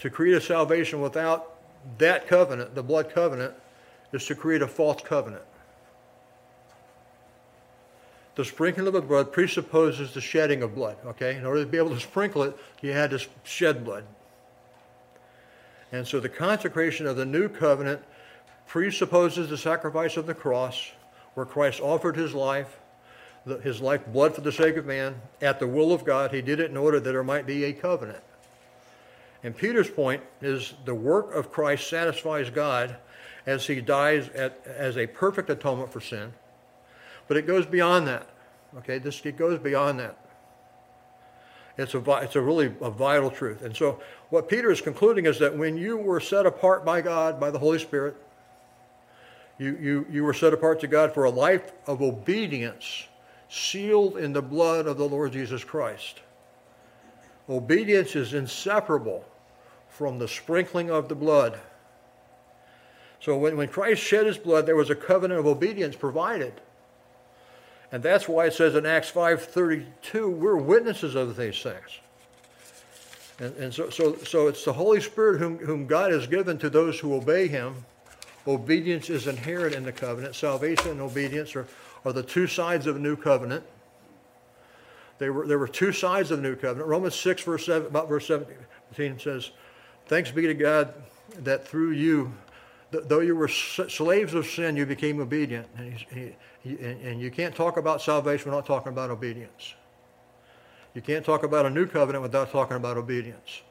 To 0.00 0.10
create 0.10 0.36
a 0.36 0.40
salvation 0.40 1.00
without 1.00 1.54
that 1.98 2.28
covenant, 2.28 2.74
the 2.74 2.82
blood 2.82 3.10
covenant, 3.10 3.54
is 4.12 4.24
to 4.26 4.34
create 4.34 4.62
a 4.62 4.68
false 4.68 5.02
covenant. 5.02 5.42
The 8.38 8.44
sprinkling 8.44 8.86
of 8.86 8.92
the 8.92 9.00
blood 9.00 9.32
presupposes 9.32 10.14
the 10.14 10.20
shedding 10.20 10.62
of 10.62 10.72
blood, 10.72 10.96
okay? 11.04 11.34
In 11.34 11.44
order 11.44 11.64
to 11.64 11.68
be 11.68 11.76
able 11.76 11.90
to 11.90 11.98
sprinkle 11.98 12.44
it, 12.44 12.56
you 12.80 12.92
had 12.92 13.10
to 13.10 13.20
shed 13.42 13.84
blood. 13.84 14.04
And 15.90 16.06
so 16.06 16.20
the 16.20 16.28
consecration 16.28 17.08
of 17.08 17.16
the 17.16 17.24
new 17.26 17.48
covenant 17.48 18.00
presupposes 18.68 19.50
the 19.50 19.58
sacrifice 19.58 20.16
of 20.16 20.28
the 20.28 20.34
cross 20.34 20.92
where 21.34 21.46
Christ 21.46 21.80
offered 21.80 22.14
his 22.14 22.32
life, 22.32 22.78
his 23.64 23.80
life 23.80 24.06
blood 24.06 24.36
for 24.36 24.42
the 24.42 24.52
sake 24.52 24.76
of 24.76 24.86
man, 24.86 25.20
at 25.40 25.58
the 25.58 25.66
will 25.66 25.92
of 25.92 26.04
God. 26.04 26.32
He 26.32 26.40
did 26.40 26.60
it 26.60 26.70
in 26.70 26.76
order 26.76 27.00
that 27.00 27.10
there 27.10 27.24
might 27.24 27.44
be 27.44 27.64
a 27.64 27.72
covenant. 27.72 28.22
And 29.42 29.56
Peter's 29.56 29.90
point 29.90 30.22
is 30.40 30.74
the 30.84 30.94
work 30.94 31.34
of 31.34 31.50
Christ 31.50 31.90
satisfies 31.90 32.50
God 32.50 32.98
as 33.46 33.66
he 33.66 33.80
dies 33.80 34.28
at, 34.28 34.64
as 34.64 34.96
a 34.96 35.08
perfect 35.08 35.50
atonement 35.50 35.92
for 35.92 36.00
sin. 36.00 36.32
But 37.28 37.36
it 37.36 37.46
goes 37.46 37.66
beyond 37.66 38.08
that. 38.08 38.26
Okay, 38.78 38.98
this 38.98 39.24
it 39.24 39.36
goes 39.36 39.58
beyond 39.58 40.00
that. 40.00 40.18
It's 41.78 41.94
a, 41.94 42.02
it's 42.22 42.34
a 42.34 42.40
really 42.40 42.74
a 42.80 42.90
vital 42.90 43.30
truth. 43.30 43.62
And 43.62 43.74
so 43.74 44.00
what 44.30 44.48
Peter 44.48 44.70
is 44.70 44.80
concluding 44.80 45.26
is 45.26 45.38
that 45.38 45.56
when 45.56 45.76
you 45.76 45.96
were 45.96 46.18
set 46.18 46.44
apart 46.44 46.84
by 46.84 47.00
God, 47.00 47.38
by 47.38 47.50
the 47.50 47.58
Holy 47.58 47.78
Spirit, 47.78 48.16
you, 49.58 49.78
you, 49.80 50.06
you 50.10 50.24
were 50.24 50.34
set 50.34 50.52
apart 50.52 50.80
to 50.80 50.88
God 50.88 51.14
for 51.14 51.24
a 51.24 51.30
life 51.30 51.72
of 51.86 52.02
obedience, 52.02 53.06
sealed 53.48 54.16
in 54.16 54.32
the 54.32 54.42
blood 54.42 54.86
of 54.86 54.98
the 54.98 55.08
Lord 55.08 55.32
Jesus 55.32 55.62
Christ. 55.62 56.20
Obedience 57.48 58.16
is 58.16 58.34
inseparable 58.34 59.24
from 59.88 60.18
the 60.18 60.28
sprinkling 60.28 60.90
of 60.90 61.08
the 61.08 61.14
blood. 61.14 61.58
So 63.20 63.36
when, 63.36 63.56
when 63.56 63.68
Christ 63.68 64.02
shed 64.02 64.26
his 64.26 64.38
blood, 64.38 64.66
there 64.66 64.76
was 64.76 64.90
a 64.90 64.96
covenant 64.96 65.40
of 65.40 65.46
obedience 65.46 65.96
provided. 65.96 66.60
And 67.90 68.02
that's 68.02 68.28
why 68.28 68.46
it 68.46 68.52
says 68.52 68.74
in 68.74 68.84
Acts 68.84 69.10
5.32, 69.10 70.30
we're 70.30 70.56
witnesses 70.56 71.14
of 71.14 71.36
these 71.36 71.62
things. 71.62 72.00
And, 73.38 73.54
and 73.56 73.74
so, 73.74 73.88
so, 73.88 74.16
so 74.16 74.48
it's 74.48 74.64
the 74.64 74.72
Holy 74.72 75.00
Spirit 75.00 75.38
whom, 75.38 75.58
whom 75.58 75.86
God 75.86 76.12
has 76.12 76.26
given 76.26 76.58
to 76.58 76.68
those 76.68 76.98
who 76.98 77.14
obey 77.14 77.48
him 77.48 77.86
Obedience 78.48 79.10
is 79.10 79.26
inherent 79.26 79.74
in 79.74 79.84
the 79.84 79.92
covenant. 79.92 80.34
Salvation 80.34 80.92
and 80.92 81.00
obedience 81.02 81.54
are, 81.54 81.66
are 82.06 82.14
the 82.14 82.22
two 82.22 82.46
sides 82.46 82.86
of 82.86 82.96
a 82.96 82.98
new 82.98 83.14
covenant. 83.14 83.62
They 85.18 85.28
were, 85.28 85.46
there 85.46 85.58
were 85.58 85.68
two 85.68 85.92
sides 85.92 86.30
of 86.30 86.38
the 86.38 86.48
new 86.48 86.56
covenant. 86.56 86.88
Romans 86.88 87.14
6, 87.14 87.42
verse 87.42 87.66
7, 87.66 87.88
about 87.88 88.08
verse 88.08 88.26
17 88.26 89.18
says, 89.18 89.50
Thanks 90.06 90.30
be 90.30 90.42
to 90.46 90.54
God 90.54 90.94
that 91.40 91.68
through 91.68 91.90
you, 91.90 92.32
though 92.90 93.20
you 93.20 93.36
were 93.36 93.48
slaves 93.48 94.34
of 94.34 94.46
sin, 94.46 94.76
you 94.76 94.86
became 94.86 95.20
obedient. 95.20 95.66
And, 95.76 95.92
he, 95.92 96.34
he, 96.60 96.78
and 96.80 97.20
you 97.20 97.30
can't 97.30 97.54
talk 97.54 97.76
about 97.76 98.00
salvation 98.00 98.50
without 98.50 98.66
talking 98.66 98.92
about 98.92 99.10
obedience. 99.10 99.74
You 100.94 101.02
can't 101.02 101.24
talk 101.24 101.42
about 101.42 101.66
a 101.66 101.70
new 101.70 101.86
covenant 101.86 102.22
without 102.22 102.50
talking 102.50 102.76
about 102.76 102.96
obedience. 102.96 103.62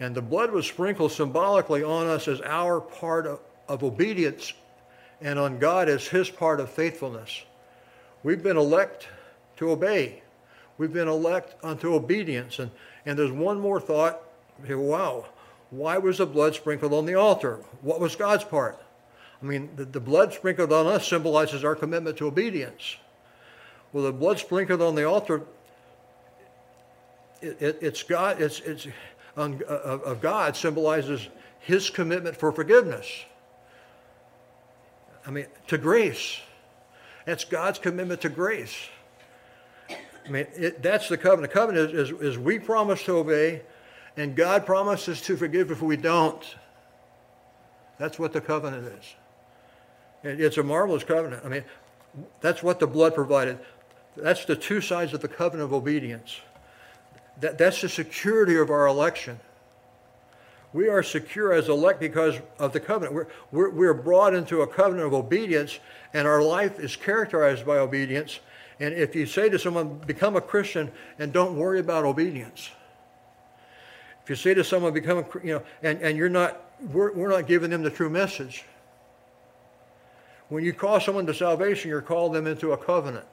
And 0.00 0.14
the 0.14 0.22
blood 0.22 0.50
was 0.50 0.66
sprinkled 0.66 1.12
symbolically 1.12 1.82
on 1.82 2.06
us 2.06 2.28
as 2.28 2.40
our 2.40 2.80
part 2.80 3.26
of, 3.26 3.40
of 3.68 3.82
obedience 3.82 4.52
and 5.20 5.38
on 5.38 5.58
God 5.58 5.88
as 5.88 6.06
his 6.06 6.30
part 6.30 6.60
of 6.60 6.70
faithfulness. 6.70 7.44
We've 8.22 8.42
been 8.42 8.56
elect 8.56 9.08
to 9.56 9.70
obey. 9.70 10.22
We've 10.78 10.92
been 10.92 11.08
elect 11.08 11.56
unto 11.64 11.94
obedience. 11.94 12.60
And, 12.60 12.70
and 13.04 13.18
there's 13.18 13.32
one 13.32 13.60
more 13.60 13.80
thought. 13.80 14.22
Wow, 14.68 15.26
why 15.70 15.98
was 15.98 16.18
the 16.18 16.26
blood 16.26 16.54
sprinkled 16.54 16.92
on 16.92 17.06
the 17.06 17.14
altar? 17.14 17.60
What 17.82 18.00
was 18.00 18.16
God's 18.16 18.44
part? 18.44 18.80
I 19.42 19.46
mean, 19.46 19.70
the, 19.76 19.84
the 19.84 20.00
blood 20.00 20.32
sprinkled 20.32 20.72
on 20.72 20.86
us 20.86 21.06
symbolizes 21.06 21.64
our 21.64 21.74
commitment 21.74 22.16
to 22.18 22.26
obedience. 22.26 22.96
Well, 23.92 24.04
the 24.04 24.12
blood 24.12 24.38
sprinkled 24.38 24.82
on 24.82 24.94
the 24.94 25.04
altar, 25.04 25.42
it, 27.40 27.60
it, 27.60 27.78
it's 27.80 28.02
God, 28.02 28.40
it's, 28.40 28.60
it's 28.60 28.86
on, 29.36 29.62
uh, 29.68 29.72
of 29.72 30.20
God 30.20 30.56
symbolizes 30.56 31.28
his 31.60 31.90
commitment 31.90 32.36
for 32.36 32.50
forgiveness. 32.52 33.06
I 35.26 35.30
mean, 35.30 35.46
to 35.68 35.78
grace. 35.78 36.40
That's 37.26 37.44
God's 37.44 37.78
commitment 37.78 38.22
to 38.22 38.30
grace. 38.30 38.74
I 39.90 40.30
mean, 40.30 40.46
it, 40.54 40.82
that's 40.82 41.08
the 41.08 41.18
covenant. 41.18 41.52
The 41.52 41.58
covenant 41.58 41.94
is, 41.94 42.10
is, 42.10 42.20
is 42.20 42.38
we 42.38 42.58
promise 42.58 43.04
to 43.04 43.16
obey, 43.16 43.62
And 44.18 44.34
God 44.34 44.66
promises 44.66 45.20
to 45.22 45.36
forgive 45.36 45.70
if 45.70 45.80
we 45.80 45.96
don't. 45.96 46.42
That's 47.98 48.18
what 48.18 48.32
the 48.32 48.40
covenant 48.40 48.92
is. 48.98 49.14
It's 50.24 50.58
a 50.58 50.62
marvelous 50.64 51.04
covenant. 51.04 51.44
I 51.44 51.48
mean, 51.48 51.64
that's 52.40 52.62
what 52.62 52.80
the 52.80 52.86
blood 52.88 53.14
provided. 53.14 53.60
That's 54.16 54.44
the 54.44 54.56
two 54.56 54.80
sides 54.80 55.14
of 55.14 55.20
the 55.20 55.28
covenant 55.28 55.66
of 55.66 55.72
obedience. 55.72 56.40
That, 57.40 57.58
that's 57.58 57.80
the 57.80 57.88
security 57.88 58.56
of 58.56 58.70
our 58.70 58.86
election. 58.88 59.38
We 60.72 60.88
are 60.88 61.04
secure 61.04 61.52
as 61.52 61.68
elect 61.68 62.00
because 62.00 62.40
of 62.58 62.72
the 62.72 62.80
covenant. 62.80 63.14
We're, 63.14 63.28
we're, 63.52 63.70
we're 63.70 63.94
brought 63.94 64.34
into 64.34 64.62
a 64.62 64.66
covenant 64.66 65.06
of 65.06 65.14
obedience, 65.14 65.78
and 66.12 66.26
our 66.26 66.42
life 66.42 66.80
is 66.80 66.96
characterized 66.96 67.64
by 67.64 67.78
obedience. 67.78 68.40
And 68.80 68.92
if 68.94 69.14
you 69.14 69.26
say 69.26 69.48
to 69.48 69.58
someone, 69.58 69.98
become 69.98 70.34
a 70.34 70.40
Christian 70.40 70.90
and 71.20 71.32
don't 71.32 71.56
worry 71.56 71.78
about 71.78 72.04
obedience, 72.04 72.70
if 74.28 74.30
you 74.32 74.36
say 74.36 74.52
to 74.52 74.62
someone, 74.62 74.92
become 74.92 75.16
a, 75.16 75.24
you 75.42 75.54
know, 75.54 75.62
and, 75.82 76.02
and 76.02 76.18
you're 76.18 76.28
not, 76.28 76.70
we're, 76.92 77.14
we're 77.14 77.30
not 77.30 77.46
giving 77.46 77.70
them 77.70 77.82
the 77.82 77.88
true 77.88 78.10
message. 78.10 78.62
When 80.50 80.62
you 80.62 80.74
call 80.74 81.00
someone 81.00 81.24
to 81.24 81.32
salvation, 81.32 81.88
you're 81.88 82.02
calling 82.02 82.34
them 82.34 82.46
into 82.46 82.72
a 82.72 82.76
covenant. 82.76 83.24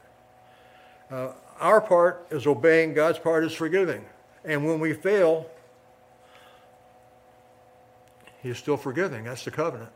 Uh, 1.12 1.34
our 1.60 1.81
part 1.81 2.25
is 2.31 2.47
obeying, 2.47 2.93
God's 2.93 3.19
part 3.19 3.43
is 3.43 3.51
forgiving. 3.51 4.05
And 4.45 4.65
when 4.65 4.79
we 4.79 4.93
fail, 4.93 5.49
He's 8.41 8.58
still 8.58 8.77
forgiving. 8.77 9.25
That's 9.25 9.43
the 9.43 9.51
covenant. 9.51 9.91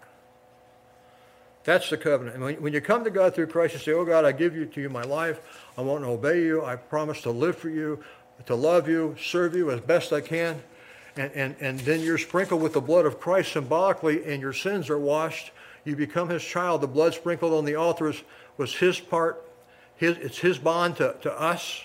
That's 1.63 1.89
the 1.89 1.97
covenant. 1.97 2.35
And 2.35 2.43
when, 2.43 2.55
when 2.61 2.73
you 2.73 2.81
come 2.81 3.05
to 3.05 3.09
God 3.09 3.33
through 3.35 3.47
Christ, 3.47 3.75
you 3.75 3.79
say, 3.79 3.93
Oh 3.93 4.03
God, 4.03 4.25
I 4.25 4.33
give 4.33 4.53
you 4.53 4.65
to 4.65 4.81
you 4.81 4.89
my 4.89 5.03
life. 5.03 5.39
I 5.77 5.81
want 5.81 6.03
to 6.03 6.09
obey 6.09 6.41
you. 6.41 6.65
I 6.65 6.75
promise 6.75 7.21
to 7.21 7.31
live 7.31 7.55
for 7.55 7.69
you, 7.69 8.03
to 8.47 8.55
love 8.55 8.89
you, 8.89 9.15
serve 9.17 9.55
you 9.55 9.71
as 9.71 9.79
best 9.79 10.11
I 10.11 10.19
can. 10.19 10.61
And, 11.15 11.31
and, 11.33 11.55
and 11.59 11.79
then 11.79 12.01
you're 12.01 12.17
sprinkled 12.17 12.61
with 12.61 12.73
the 12.73 12.81
blood 12.81 13.05
of 13.05 13.19
Christ 13.19 13.51
symbolically, 13.51 14.23
and 14.25 14.41
your 14.41 14.53
sins 14.53 14.89
are 14.89 14.99
washed. 14.99 15.51
You 15.85 15.95
become 15.95 16.29
his 16.29 16.43
child. 16.43 16.81
The 16.81 16.87
blood 16.87 17.13
sprinkled 17.13 17.53
on 17.53 17.65
the 17.65 17.75
altar 17.75 18.05
was, 18.05 18.23
was 18.57 18.75
his 18.75 18.99
part. 18.99 19.45
His, 19.95 20.17
it's 20.17 20.37
his 20.37 20.57
bond 20.57 20.97
to, 20.97 21.15
to 21.21 21.31
us 21.39 21.81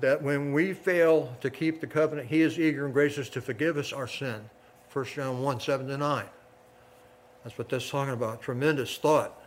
that 0.00 0.22
when 0.22 0.52
we 0.52 0.72
fail 0.72 1.34
to 1.40 1.50
keep 1.50 1.80
the 1.80 1.86
covenant, 1.86 2.28
he 2.28 2.42
is 2.42 2.58
eager 2.58 2.84
and 2.84 2.92
gracious 2.92 3.28
to 3.30 3.40
forgive 3.40 3.76
us 3.76 3.92
our 3.92 4.08
sin. 4.08 4.50
1 4.92 5.04
John 5.06 5.40
1 5.40 5.60
7 5.60 5.86
to 5.88 5.96
9. 5.96 6.24
That's 7.44 7.58
what 7.58 7.68
that's 7.68 7.88
talking 7.88 8.12
about. 8.12 8.42
Tremendous 8.42 8.98
thought. 8.98 9.40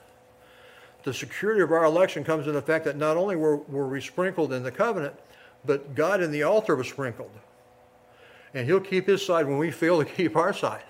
The 1.03 1.13
security 1.13 1.62
of 1.62 1.71
our 1.71 1.84
election 1.86 2.23
comes 2.23 2.47
in 2.47 2.53
the 2.53 2.62
fact 2.62 2.86
that 2.86 2.97
not 2.97 3.15
only 3.15 3.36
were, 3.36 3.58
were 3.58 3.88
we 3.88 4.01
sprinkled 4.01 4.51
in 4.51 4.63
the 4.63 4.71
covenant, 4.71 5.13
but 5.63 5.93
God 5.93 6.21
in 6.21 6.31
the 6.31 6.43
altar 6.43 6.75
was 6.75 6.88
sprinkled. 6.88 7.31
And 8.55 8.65
He'll 8.65 8.79
keep 8.79 9.05
His 9.05 9.23
side 9.23 9.45
when 9.45 9.59
we 9.59 9.69
fail 9.69 10.03
to 10.03 10.05
keep 10.17 10.35
our 10.35 10.53
side. 10.53 10.83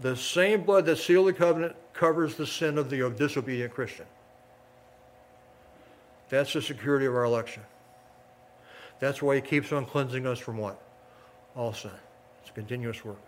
The 0.00 0.16
same 0.16 0.64
blood 0.64 0.86
that 0.86 0.96
sealed 0.96 1.28
the 1.28 1.32
covenant 1.32 1.76
covers 1.92 2.34
the 2.34 2.46
sin 2.46 2.78
of 2.78 2.90
the 2.90 3.08
disobedient 3.10 3.72
Christian. 3.72 4.06
That's 6.28 6.52
the 6.52 6.62
security 6.62 7.06
of 7.06 7.14
our 7.14 7.24
election. 7.24 7.62
That's 8.98 9.22
why 9.22 9.36
He 9.36 9.40
keeps 9.40 9.70
on 9.70 9.86
cleansing 9.86 10.26
us 10.26 10.40
from 10.40 10.56
what? 10.56 10.82
all 11.56 11.72
sin. 11.72 11.90
It's 12.40 12.50
a 12.50 12.52
continuous 12.52 13.04
work. 13.04 13.20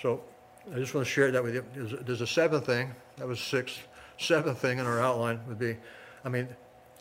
So 0.00 0.22
I 0.74 0.78
just 0.78 0.94
want 0.94 1.06
to 1.06 1.12
share 1.12 1.30
that 1.30 1.42
with 1.42 1.54
you. 1.54 1.64
There's, 1.74 2.20
a 2.20 2.26
seventh 2.26 2.66
thing. 2.66 2.90
That 3.16 3.26
was 3.26 3.40
sixth. 3.40 3.78
Seventh 4.18 4.58
thing 4.58 4.78
in 4.78 4.86
our 4.86 5.00
outline 5.00 5.40
would 5.46 5.58
be, 5.58 5.76
I 6.24 6.28
mean, 6.28 6.48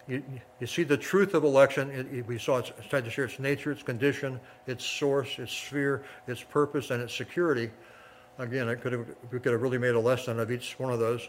you, 0.07 0.23
you 0.59 0.67
see 0.67 0.83
the 0.83 0.97
truth 0.97 1.33
of 1.33 1.43
election. 1.43 1.89
It, 1.91 2.07
it, 2.13 2.27
we 2.27 2.37
saw 2.37 2.57
it's 2.57 2.71
tried 2.89 3.05
to 3.05 3.11
share 3.11 3.25
its 3.25 3.39
nature, 3.39 3.71
its 3.71 3.83
condition, 3.83 4.39
its 4.65 4.85
source, 4.85 5.37
its 5.37 5.51
sphere, 5.51 6.03
its 6.27 6.41
purpose, 6.41 6.91
and 6.91 7.01
its 7.01 7.15
security. 7.15 7.71
Again, 8.39 8.75
could 8.79 8.93
have, 8.93 9.07
we 9.31 9.39
could 9.39 9.51
have 9.51 9.61
really 9.61 9.77
made 9.77 9.95
a 9.95 9.99
lesson 9.99 10.39
of 10.39 10.51
each 10.51 10.77
one 10.79 10.93
of 10.93 10.99
those. 10.99 11.27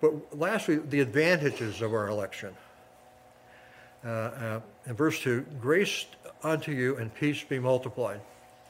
But 0.00 0.36
lastly, 0.38 0.76
the 0.76 1.00
advantages 1.00 1.80
of 1.80 1.94
our 1.94 2.08
election. 2.08 2.54
Uh, 4.04 4.08
uh, 4.08 4.60
in 4.86 4.94
verse 4.94 5.20
2, 5.20 5.44
grace 5.60 6.06
unto 6.42 6.72
you 6.72 6.96
and 6.96 7.12
peace 7.14 7.42
be 7.42 7.58
multiplied. 7.58 8.20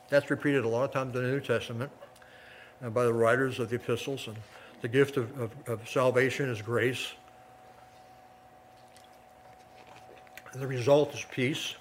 That's 0.09 0.31
repeated 0.31 0.65
a 0.65 0.69
lot 0.69 0.85
of 0.85 0.93
times 0.93 1.17
in 1.17 1.23
the 1.23 1.29
New 1.29 1.41
Testament 1.41 1.91
uh, 2.83 2.91
by 2.91 3.05
the 3.05 3.12
writers 3.12 3.59
of 3.59 3.71
the 3.71 3.77
epistles. 3.77 4.29
And 4.29 4.37
the 4.83 4.89
gift 4.89 5.17
of, 5.17 5.39
of, 5.41 5.51
of 5.67 5.89
salvation 5.89 6.49
is 6.49 6.62
grace. 6.62 7.12
And 10.57 10.62
the 10.62 10.69
result 10.69 11.12
is 11.12 11.23
peace. 11.31 11.75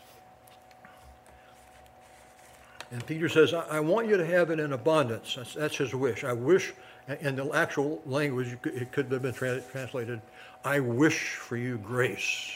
And 2.92 3.06
Peter 3.06 3.30
says, 3.30 3.54
I, 3.54 3.80
want 3.80 4.10
you 4.10 4.18
to 4.18 4.26
have 4.26 4.52
it 4.52 4.60
in 4.60 4.74
abundance. 4.74 5.36
That's, 5.36 5.54
that's 5.54 5.78
his 5.78 5.96
wish. 5.96 6.26
I 6.26 6.34
wish, 6.34 6.74
in 7.22 7.38
the 7.38 7.50
actual 7.52 8.02
language, 8.06 8.58
it 8.66 8.92
could 8.92 9.10
have 9.14 9.22
been 9.22 9.34
tra- 9.34 9.62
translated, 9.62 10.22
I 10.66 10.82
wish 10.82 11.36
for 11.36 11.56
you 11.56 11.78
grace. 11.78 12.52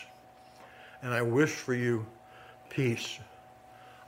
And 1.01 1.13
I 1.13 1.21
wish 1.21 1.51
for 1.51 1.73
you 1.73 2.05
peace. 2.69 3.17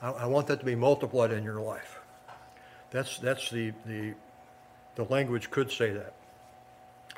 I, 0.02 0.12
I 0.12 0.26
want 0.26 0.48
that 0.48 0.60
to 0.60 0.66
be 0.66 0.76
multiplied 0.76 1.32
in 1.32 1.46
your 1.46 1.62
life. 1.62 1.98
That's, 2.90 3.20
that's 3.20 3.50
the, 3.50 3.72
the, 3.86 4.16
the 4.96 5.06
language 5.06 5.50
could 5.50 5.72
say 5.72 5.92
that. 5.92 6.14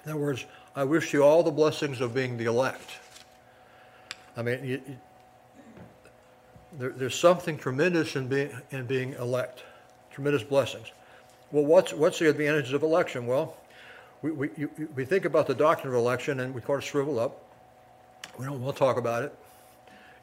In 0.06 0.12
other 0.12 0.22
words, 0.22 0.46
I 0.76 0.84
wish 0.84 1.14
you 1.14 1.24
all 1.24 1.42
the 1.42 1.50
blessings 1.50 2.00
of 2.00 2.14
being 2.14 2.38
the 2.38 2.46
elect. 2.46 3.00
I 4.36 4.42
mean, 4.42 4.64
you, 4.64 4.82
you, 4.88 4.98
there, 6.80 6.90
there's 6.90 7.16
something 7.16 7.58
tremendous 7.58 8.16
in 8.16 8.28
being, 8.28 8.52
in 8.72 8.86
being 8.86 9.14
elect, 9.14 9.64
tremendous 10.12 10.44
blessings. 10.44 10.88
Well, 11.52 11.66
what's, 11.66 11.94
what's 11.94 12.18
the 12.20 12.30
advantages 12.30 12.74
of 12.74 12.82
election? 12.82 13.28
Well, 13.28 13.56
we, 14.24 14.32
we, 14.32 14.50
you, 14.58 14.70
we 14.96 15.06
think 15.06 15.26
about 15.26 15.46
the 15.46 15.54
doctrine 15.54 15.94
of 15.94 16.00
election 16.00 16.40
and 16.40 16.54
we 16.54 16.62
kind 16.62 16.78
of 16.78 16.84
shrivel 16.84 17.20
up. 17.20 17.44
We 18.40 18.46
don't 18.46 18.62
want 18.62 18.76
to 18.76 18.80
talk 18.80 18.98
about 18.98 19.24
it. 19.24 19.36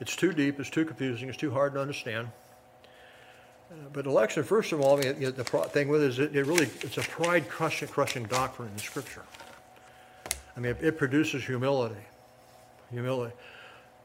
It's 0.01 0.17
too 0.17 0.33
deep, 0.33 0.59
it's 0.59 0.71
too 0.71 0.85
confusing, 0.85 1.29
it's 1.29 1.39
too 1.39 1.51
hard 1.51 1.75
to 1.75 1.81
understand. 1.81 2.29
Uh, 3.71 3.75
but 3.93 4.07
election, 4.07 4.43
first 4.43 4.73
of 4.73 4.81
all, 4.81 4.99
I 4.99 5.13
mean, 5.13 5.21
the 5.21 5.45
thing 5.45 5.89
with 5.89 6.03
it 6.03 6.09
is 6.09 6.19
it, 6.19 6.35
it 6.35 6.45
really 6.45 6.69
it's 6.81 6.97
a 6.99 7.03
pride 7.03 7.49
crushing, 7.49 7.87
crushing 7.87 8.25
doctrine 8.25 8.71
in 8.73 8.79
Scripture. 8.79 9.23
I 10.57 10.61
mean, 10.61 10.73
it, 10.73 10.83
it 10.83 10.99
produces 10.99 11.45
humility. 11.45 12.01
Humility. 12.91 13.35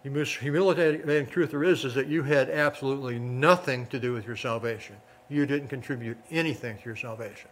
The 0.06 0.12
most 0.12 0.36
humiliating 0.36 1.26
truth 1.26 1.50
there 1.50 1.64
is 1.64 1.84
is 1.84 1.96
that 1.96 2.06
you 2.06 2.22
had 2.22 2.48
absolutely 2.48 3.18
nothing 3.18 3.88
to 3.88 4.00
do 4.00 4.14
with 4.14 4.28
your 4.28 4.36
salvation. 4.36 4.98
You 5.30 5.48
didn't 5.48 5.70
contribute 5.70 6.20
anything 6.30 6.78
to 6.78 6.86
your 6.86 6.96
salvation. 6.96 7.50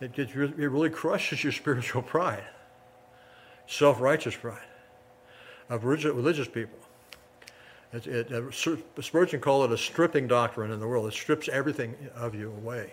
It, 0.00 0.16
it, 0.16 0.30
it 0.36 0.56
really 0.56 0.88
crushes 0.88 1.42
your 1.42 1.52
spiritual 1.62 2.00
pride, 2.00 2.44
self-righteous 3.66 4.36
pride 4.36 4.62
of 5.68 5.84
religious 5.84 6.46
people. 6.46 6.78
It, 7.92 8.06
it, 8.06 8.32
uh, 8.32 8.52
Spurgeon 9.02 9.40
called 9.40 9.72
it 9.72 9.74
a 9.74 9.78
stripping 9.78 10.28
doctrine 10.28 10.70
in 10.70 10.78
the 10.78 10.86
world. 10.86 11.08
It 11.08 11.14
strips 11.14 11.48
everything 11.48 11.96
of 12.14 12.36
you 12.36 12.52
away. 12.52 12.92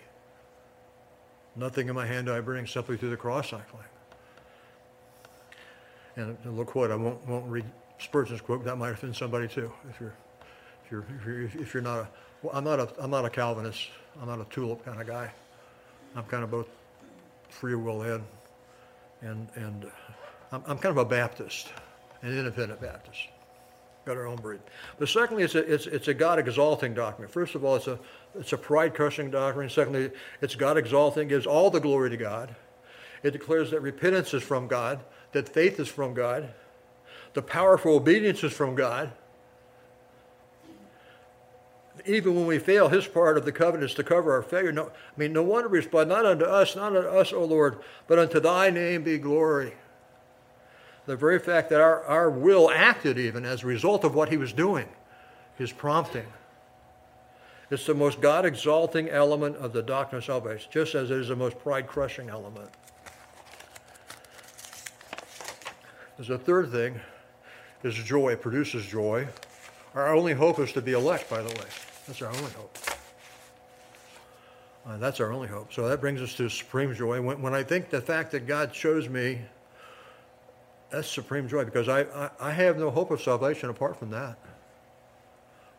Nothing 1.56 1.88
in 1.88 1.94
my 1.94 2.08
hand 2.08 2.26
do 2.26 2.36
I 2.36 2.40
bring, 2.40 2.66
simply 2.66 2.98
through 2.98 3.12
the 3.12 3.18
cross 3.18 3.54
I 3.54 3.62
cling. 3.62 3.84
And, 6.16 6.38
and 6.44 6.58
look 6.58 6.76
what 6.76 6.92
I 6.92 6.96
won't, 6.96 7.26
won't 7.28 7.46
read 7.46 7.66
Spurgeon's 8.00 8.42
quote. 8.42 8.64
That 8.66 8.78
might 8.78 8.92
offend 8.92 9.16
somebody 9.16 9.48
too. 9.48 9.72
If 9.90 10.00
you're, 10.00 10.14
if 10.86 10.92
you're, 10.92 11.06
if 11.20 11.26
you're, 11.26 11.62
if 11.62 11.74
you're 11.74 11.84
not 11.84 12.00
a, 12.02 12.08
well, 12.42 12.56
I'm 12.56 12.64
not 12.64 12.80
a, 12.80 12.90
I'm 13.00 13.10
not 13.10 13.26
a 13.26 13.30
Calvinist. 13.30 13.90
I'm 14.22 14.28
not 14.28 14.40
a 14.40 14.46
tulip 14.46 14.86
kind 14.86 15.02
of 15.02 15.08
guy. 15.08 15.32
I'm 16.16 16.24
kind 16.26 16.44
of 16.44 16.52
both 16.52 16.68
free 17.50 17.76
will 17.76 18.02
head 18.02 18.22
and, 19.22 19.48
and 19.56 19.86
uh, 19.86 19.88
I'm, 20.52 20.64
I'm 20.68 20.78
kind 20.78 20.98
of 20.98 20.98
a 20.98 21.06
Baptist 21.06 21.70
an 22.24 22.38
independent 22.38 22.82
Baptist. 22.82 23.28
Got 24.06 24.18
our 24.18 24.26
own 24.26 24.38
breed. 24.38 24.60
But 24.98 25.08
secondly, 25.08 25.44
it's 25.44 25.56
a, 25.56 25.74
it's, 25.74 25.86
it's 25.86 26.08
a 26.08 26.14
God 26.14 26.40
exalting 26.40 26.94
doctrine. 26.94 27.28
First 27.28 27.56
of 27.56 27.64
all, 27.64 27.76
it's 27.76 27.88
a, 27.88 28.00
it's 28.38 28.54
a 28.54 28.58
pride 28.58 28.96
crushing 28.96 29.30
doctrine. 29.30 29.70
Secondly, 29.70 30.12
it's 30.42 30.56
God 30.56 30.78
exalting, 30.78 31.28
gives 31.28 31.46
all 31.46 31.70
the 31.70 31.80
glory 31.80 32.10
to 32.10 32.18
God. 32.18 32.56
It 33.22 33.32
declares 33.32 33.72
that 33.72 33.82
repentance 33.82 34.34
is 34.34 34.44
from 34.44 34.68
God, 34.68 35.02
that 35.34 35.50
faith 35.50 35.80
is 35.80 35.88
from 35.88 36.14
God, 36.14 36.54
the 37.34 37.42
power 37.42 37.78
for 37.78 37.90
obedience 37.90 38.44
is 38.44 38.54
from 38.54 38.76
God. 38.76 39.12
Even 42.06 42.36
when 42.36 42.48
we 42.48 42.60
fail, 42.60 42.90
his 42.90 43.08
part 43.08 43.38
of 43.38 43.46
the 43.46 43.52
covenant 43.52 43.92
is 43.92 43.96
to 43.96 44.04
cover 44.04 44.34
our 44.34 44.42
failure. 44.42 44.72
No, 44.72 44.86
I 44.86 45.20
mean, 45.20 45.32
no 45.32 45.44
wonder 45.44 45.70
we 45.70 45.80
respond, 45.80 46.10
not 46.10 46.26
unto 46.26 46.46
us, 46.46 46.76
not 46.76 46.96
unto 46.96 47.08
us, 47.08 47.32
O 47.32 47.44
Lord, 47.44 47.80
but 48.08 48.20
unto 48.20 48.40
thy 48.40 48.70
name 48.70 49.04
be 49.04 49.18
glory 49.18 49.74
the 51.06 51.16
very 51.16 51.40
fact 51.40 51.70
that 51.70 51.82
our, 51.82 52.04
our 52.06 52.30
will 52.30 52.70
acted 52.70 53.18
even 53.18 53.46
as 53.46 53.64
a 53.64 53.68
result 53.68 54.04
of 54.04 54.16
what 54.16 54.30
he 54.30 54.38
was 54.38 54.54
doing, 54.54 54.88
his 55.58 55.72
prompting. 55.72 56.26
It's 57.70 57.86
the 57.86 57.94
most 57.94 58.22
God 58.22 58.46
exalting 58.46 59.10
element 59.10 59.58
of 59.58 59.74
the 59.74 59.82
doctrine 59.82 60.20
of 60.20 60.26
salvation, 60.26 60.70
just 60.72 60.96
as 60.96 61.12
it 61.12 61.18
is 61.18 61.28
the 61.30 61.36
most 61.36 61.58
pride 61.60 61.88
crushing 61.88 62.30
element. 62.30 62.70
There's 66.26 66.40
a 66.40 66.42
third 66.42 66.72
thing 66.72 67.02
is 67.84 67.96
joy. 67.96 68.38
Produces 68.38 68.86
joy. 68.86 69.28
Our 69.94 70.16
only 70.16 70.32
hope 70.32 70.58
is 70.60 70.72
to 70.72 70.82
be 70.82 70.94
elect, 70.94 71.30
by 71.30 71.42
the 71.42 71.50
way. 71.50 71.66
That's 72.08 72.22
our 72.22 72.30
only 72.30 72.52
hope. 72.52 72.78
Uh, 74.88 74.98
that's 75.00 75.20
our 75.20 75.34
only 75.34 75.50
hope. 75.50 75.74
So 75.74 75.90
that 75.90 76.00
brings 76.00 76.22
us 76.22 76.34
to 76.36 76.48
supreme 76.48 76.96
joy. 76.96 77.22
When, 77.22 77.42
when 77.42 77.54
I 77.54 77.62
think 77.62 77.90
the 77.90 78.00
fact 78.00 78.32
that 78.32 78.48
God 78.48 78.72
chose 78.72 79.10
me, 79.10 79.42
that's 80.90 81.10
supreme 81.10 81.50
joy 81.50 81.66
because 81.66 81.90
I, 81.90 82.04
I, 82.04 82.30
I 82.40 82.52
have 82.52 82.78
no 82.78 82.90
hope 82.90 83.12
of 83.12 83.22
salvation 83.22 83.70
apart 83.70 84.00
from 84.00 84.10
that. 84.12 84.38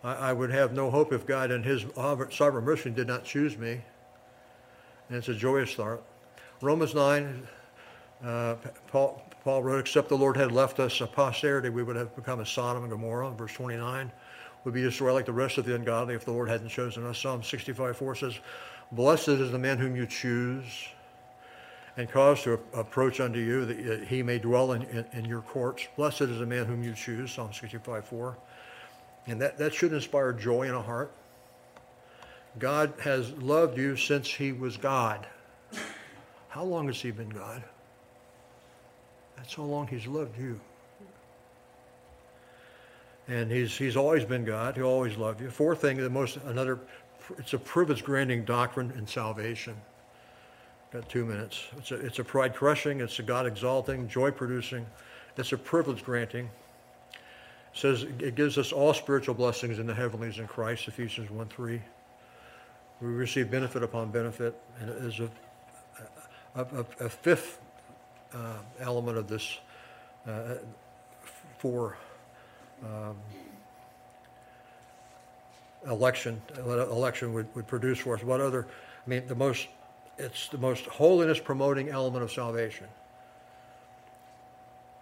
I, 0.02 0.14
I 0.14 0.32
would 0.34 0.50
have 0.50 0.74
no 0.74 0.90
hope 0.90 1.10
if 1.14 1.26
God 1.26 1.52
in 1.52 1.62
His 1.62 1.86
sovereign 1.96 2.66
mercy 2.66 2.90
did 2.90 3.06
not 3.06 3.24
choose 3.24 3.56
me. 3.56 3.80
And 5.08 5.16
it's 5.16 5.28
a 5.28 5.34
joyous 5.34 5.72
thought. 5.72 6.02
Romans 6.60 6.94
9, 6.94 7.48
uh, 8.22 8.56
Paul, 8.88 9.23
Paul 9.44 9.62
wrote, 9.62 9.80
except 9.80 10.08
the 10.08 10.16
Lord 10.16 10.38
had 10.38 10.52
left 10.52 10.80
us 10.80 11.02
a 11.02 11.06
posterity, 11.06 11.68
we 11.68 11.82
would 11.82 11.96
have 11.96 12.16
become 12.16 12.40
as 12.40 12.48
Sodom 12.48 12.82
and 12.82 12.90
Gomorrah. 12.90 13.30
Verse 13.30 13.52
29 13.52 14.10
would 14.64 14.72
be 14.72 14.80
destroyed 14.80 15.12
like 15.12 15.26
the 15.26 15.32
rest 15.32 15.58
of 15.58 15.66
the 15.66 15.74
ungodly 15.74 16.14
if 16.14 16.24
the 16.24 16.32
Lord 16.32 16.48
hadn't 16.48 16.70
chosen 16.70 17.04
us. 17.04 17.18
Psalm 17.18 17.42
65, 17.42 17.96
4 17.96 18.14
says, 18.14 18.38
Blessed 18.92 19.28
is 19.28 19.52
the 19.52 19.58
man 19.58 19.76
whom 19.76 19.94
you 19.94 20.06
choose 20.06 20.88
and 21.98 22.10
cause 22.10 22.42
to 22.42 22.58
approach 22.72 23.20
unto 23.20 23.38
you 23.38 23.66
that 23.66 24.08
he 24.08 24.22
may 24.22 24.38
dwell 24.38 24.72
in, 24.72 24.82
in, 24.84 25.04
in 25.12 25.24
your 25.26 25.42
courts. 25.42 25.86
Blessed 25.96 26.22
is 26.22 26.38
the 26.38 26.46
man 26.46 26.64
whom 26.64 26.82
you 26.82 26.94
choose, 26.94 27.30
Psalm 27.30 27.52
65, 27.52 28.04
4. 28.06 28.36
And 29.26 29.40
that, 29.42 29.58
that 29.58 29.74
should 29.74 29.92
inspire 29.92 30.32
joy 30.32 30.62
in 30.62 30.74
a 30.74 30.82
heart. 30.82 31.12
God 32.58 32.94
has 33.00 33.32
loved 33.32 33.76
you 33.76 33.96
since 33.96 34.28
he 34.28 34.52
was 34.52 34.76
God. 34.76 35.26
How 36.48 36.64
long 36.64 36.86
has 36.86 37.00
he 37.00 37.10
been 37.10 37.28
God? 37.28 37.62
That's 39.44 39.56
how 39.56 39.64
long 39.64 39.86
he's 39.86 40.06
loved 40.06 40.38
you. 40.38 40.58
And 43.28 43.52
he's, 43.52 43.76
he's 43.76 43.94
always 43.94 44.24
been 44.24 44.42
God. 44.42 44.74
He'll 44.74 44.86
always 44.86 45.18
love 45.18 45.38
you. 45.38 45.50
Fourth 45.50 45.82
thing, 45.82 45.98
the 45.98 46.08
most, 46.08 46.38
another, 46.46 46.78
it's 47.36 47.52
a 47.52 47.58
privilege 47.58 48.02
granting 48.02 48.46
doctrine 48.46 48.90
in 48.96 49.06
salvation. 49.06 49.76
Got 50.94 51.10
two 51.10 51.26
minutes. 51.26 51.62
It's 51.76 51.90
a, 51.90 51.96
it's 51.96 52.18
a 52.20 52.24
pride 52.24 52.54
crushing, 52.54 53.02
it's 53.02 53.18
a 53.18 53.22
God 53.22 53.44
exalting, 53.44 54.08
joy 54.08 54.30
producing, 54.30 54.86
it's 55.36 55.52
a 55.52 55.58
privilege 55.58 56.02
granting. 56.02 56.48
It 57.06 57.78
says 57.78 58.04
it 58.04 58.36
gives 58.36 58.56
us 58.56 58.72
all 58.72 58.94
spiritual 58.94 59.34
blessings 59.34 59.78
in 59.78 59.86
the 59.86 59.94
heavenlies 59.94 60.38
in 60.38 60.46
Christ, 60.46 60.88
Ephesians 60.88 61.30
1 61.30 61.48
3. 61.48 61.82
We 63.02 63.08
receive 63.08 63.50
benefit 63.50 63.82
upon 63.82 64.10
benefit, 64.10 64.58
and 64.80 64.88
it 64.88 64.96
is 65.04 65.20
a, 65.20 65.28
a, 66.54 66.62
a, 66.62 66.86
a 67.00 67.08
fifth 67.10 67.60
uh, 68.34 68.58
element 68.80 69.18
of 69.18 69.28
this 69.28 69.58
uh, 70.26 70.56
for 71.58 71.96
um, 72.84 73.16
election, 75.86 76.40
election 76.58 77.32
would, 77.34 77.46
would 77.54 77.66
produce 77.66 77.98
for 77.98 78.16
us. 78.16 78.22
What 78.22 78.40
other, 78.40 78.66
I 79.06 79.10
mean, 79.10 79.26
the 79.26 79.34
most, 79.34 79.68
it's 80.18 80.48
the 80.48 80.58
most 80.58 80.86
holiness 80.86 81.38
promoting 81.38 81.90
element 81.90 82.22
of 82.22 82.32
salvation. 82.32 82.86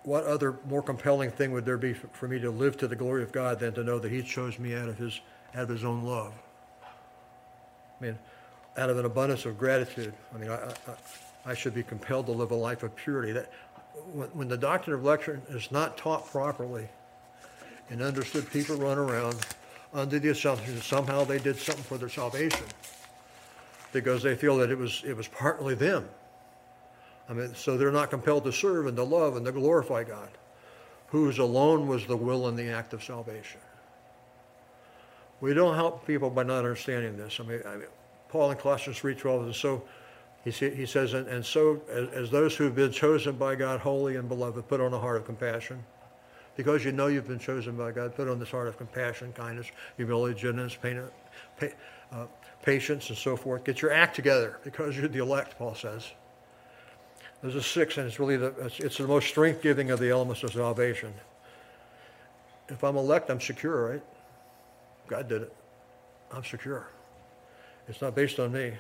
What 0.05 0.25
other 0.25 0.57
more 0.69 0.83
compelling 0.83 1.31
thing 1.31 1.53
would 1.53 1.65
there 1.65 1.79
be 1.79 1.93
for, 1.93 2.27
me 2.27 2.41
to 2.41 2.51
live 2.51 2.77
to 2.79 2.89
the 2.89 2.97
glory 2.97 3.23
of 3.23 3.31
God 3.31 3.61
than 3.61 3.73
to 3.75 3.85
know 3.85 4.01
that 4.01 4.11
He 4.11 4.23
chose 4.23 4.59
me 4.59 4.75
out 4.75 4.89
of 4.89 4.99
His, 4.99 5.21
out 5.55 5.65
of 5.65 5.69
His 5.69 5.85
own 5.85 6.03
love? 6.03 6.33
I 8.01 8.05
mean, 8.05 8.19
out 8.77 8.91
of 8.91 8.99
an 8.99 9.05
abundance 9.05 9.47
of 9.47 9.59
gratitude. 9.59 10.13
I 10.35 10.39
mean, 10.39 10.51
I, 10.51 10.55
I, 10.55 10.95
I 11.45 11.55
should 11.55 11.75
be 11.75 11.83
compelled 11.83 12.27
to 12.27 12.33
live 12.33 12.51
a 12.51 12.57
life 12.57 12.83
of 12.83 12.95
purity. 12.95 13.33
That 13.33 13.51
when, 14.13 14.29
when 14.29 14.49
the 14.49 14.57
doctrine 14.57 14.95
of 14.95 15.05
election 15.05 15.43
is 15.51 15.71
not 15.71 15.97
taught 15.97 16.27
properly, 16.27 16.89
and 17.91 18.01
understood 18.01 18.51
people 18.51 18.77
run 18.77 18.99
around 18.99 19.37
under 19.93 20.19
the 20.19 20.31
assumption 20.31 20.75
that 20.75 20.85
somehow 20.85 21.25
they 21.25 21.39
did 21.39 21.57
something 21.57 21.85
for 21.85 21.99
their 21.99 22.09
salvation 22.09 22.65
because 23.93 24.23
they 24.23 24.35
feel 24.35 24.57
that 24.57 24.71
it 24.71 24.79
was 24.79 25.03
it 25.05 25.17
was 25.17 25.29
partly 25.29 25.75
them. 25.75 26.09
I 27.29 27.35
mean, 27.35 27.55
so 27.55 27.77
they're 27.77 27.93
not 27.93 28.11
compelled 28.11 28.45
to 28.45 28.53
serve 28.53 28.87
and 28.87 28.97
to 28.97 29.05
love 29.05 29.37
and 29.37 29.45
to 29.47 29.53
glorify 29.53 30.05
God, 30.05 30.29
whose 31.09 31.39
alone 31.39 31.87
was 31.87 32.07
the 32.07 32.17
will 32.17 32.49
and 32.49 32.59
the 32.59 32.69
act 32.69 32.95
of 32.95 33.05
salvation. 33.05 33.61
We 35.41 35.55
don't 35.55 35.75
help 35.75 36.07
people 36.07 36.31
by 36.31 36.45
not 36.45 36.59
understanding 36.59 37.17
this. 37.17 37.39
I 37.41 37.43
mean, 37.45 37.61
I 37.67 37.77
mean 37.77 37.89
Paul 38.29 38.51
in 38.53 38.57
Colossians 38.57 38.99
3.12 38.99 39.45
and 39.45 39.55
so 39.55 39.85
he, 40.45 40.51
he 40.51 40.87
says, 40.87 41.15
and, 41.15 41.29
and 41.29 41.45
so 41.45 41.81
as, 41.91 42.09
as 42.09 42.31
those 42.31 42.57
who 42.57 42.65
have 42.65 42.75
been 42.75 42.93
chosen 42.93 43.37
by 43.37 43.55
God, 43.55 43.81
holy 43.81 44.17
and 44.17 44.29
beloved, 44.29 44.69
put 44.69 44.81
on 44.81 44.93
a 44.93 44.99
heart 44.99 45.17
of 45.17 45.25
compassion 45.25 45.83
because 46.57 46.85
you 46.85 46.93
know 46.93 47.07
you've 47.07 47.29
been 47.29 47.39
chosen 47.39 47.77
by 47.77 47.93
God, 47.93 48.15
put 48.15 48.29
on 48.29 48.39
this 48.39 48.51
heart 48.51 48.69
of 48.69 48.77
compassion, 48.77 49.33
kindness, 49.33 49.69
humility, 49.97 50.39
gentleness, 50.39 50.77
uh, 52.13 52.27
patience, 52.63 53.09
and 53.09 53.17
so 53.17 53.37
forth. 53.37 53.65
Get 53.65 53.81
your 53.81 53.93
act 53.93 54.17
together 54.17 54.59
because 54.65 54.97
you're 54.97 55.09
the 55.09 55.21
elect, 55.21 55.57
Paul 55.59 55.75
says. 55.75 56.11
There's 57.41 57.57
a 57.57 57.63
six, 57.63 57.97
and 57.97 58.07
it's 58.07 58.21
really 58.21 58.37
the, 58.37 58.55
it's, 58.61 58.81
it's 58.81 58.99
the 58.99 59.07
most 59.07 59.29
strength 59.29 59.63
giving 59.63 59.91
of 59.91 59.99
the 59.99 60.11
elements 60.11 60.43
of 60.43 60.53
salvation. 60.53 61.13
If 62.69 62.85
I'm 62.85 62.97
elect, 62.97 63.31
I'm 63.31 63.41
secure, 63.41 63.91
right? 63.91 64.03
God 65.09 65.29
did 65.29 65.43
it. 65.43 65.53
I'm 66.31 66.45
secure. 66.45 66.89
It's 67.89 68.01
not 68.01 68.15
based 68.15 68.39
on 68.39 68.53
me. 68.53 68.73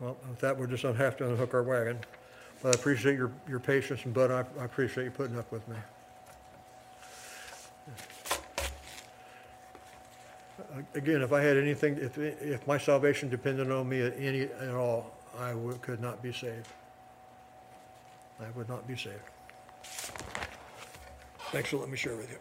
Well, 0.00 0.16
with 0.28 0.40
that, 0.40 0.58
we're 0.58 0.66
just 0.66 0.82
to 0.82 0.92
have 0.92 1.16
to 1.18 1.28
unhook 1.28 1.54
our 1.54 1.62
wagon. 1.62 1.98
But 2.62 2.76
I 2.76 2.78
appreciate 2.78 3.16
your, 3.16 3.30
your 3.48 3.60
patience, 3.60 4.04
and 4.04 4.14
Bud, 4.14 4.30
I, 4.30 4.44
I 4.60 4.64
appreciate 4.64 5.04
you 5.04 5.10
putting 5.10 5.38
up 5.38 5.50
with 5.52 5.66
me. 5.68 5.76
Again, 10.94 11.22
if 11.22 11.32
I 11.32 11.40
had 11.40 11.56
anything, 11.56 11.96
if, 11.98 12.18
if 12.18 12.66
my 12.66 12.78
salvation 12.78 13.28
depended 13.28 13.70
on 13.70 13.88
me 13.88 14.02
at 14.02 14.14
any, 14.18 14.42
at 14.42 14.74
all, 14.74 15.12
I 15.38 15.54
would, 15.54 15.80
could 15.82 16.00
not 16.00 16.22
be 16.22 16.32
saved. 16.32 16.68
I 18.40 18.50
would 18.54 18.68
not 18.68 18.86
be 18.86 18.96
saved. 18.96 19.16
Thanks 21.52 21.70
for 21.70 21.76
letting 21.76 21.92
me 21.92 21.98
share 21.98 22.16
with 22.16 22.30
you. 22.30 22.38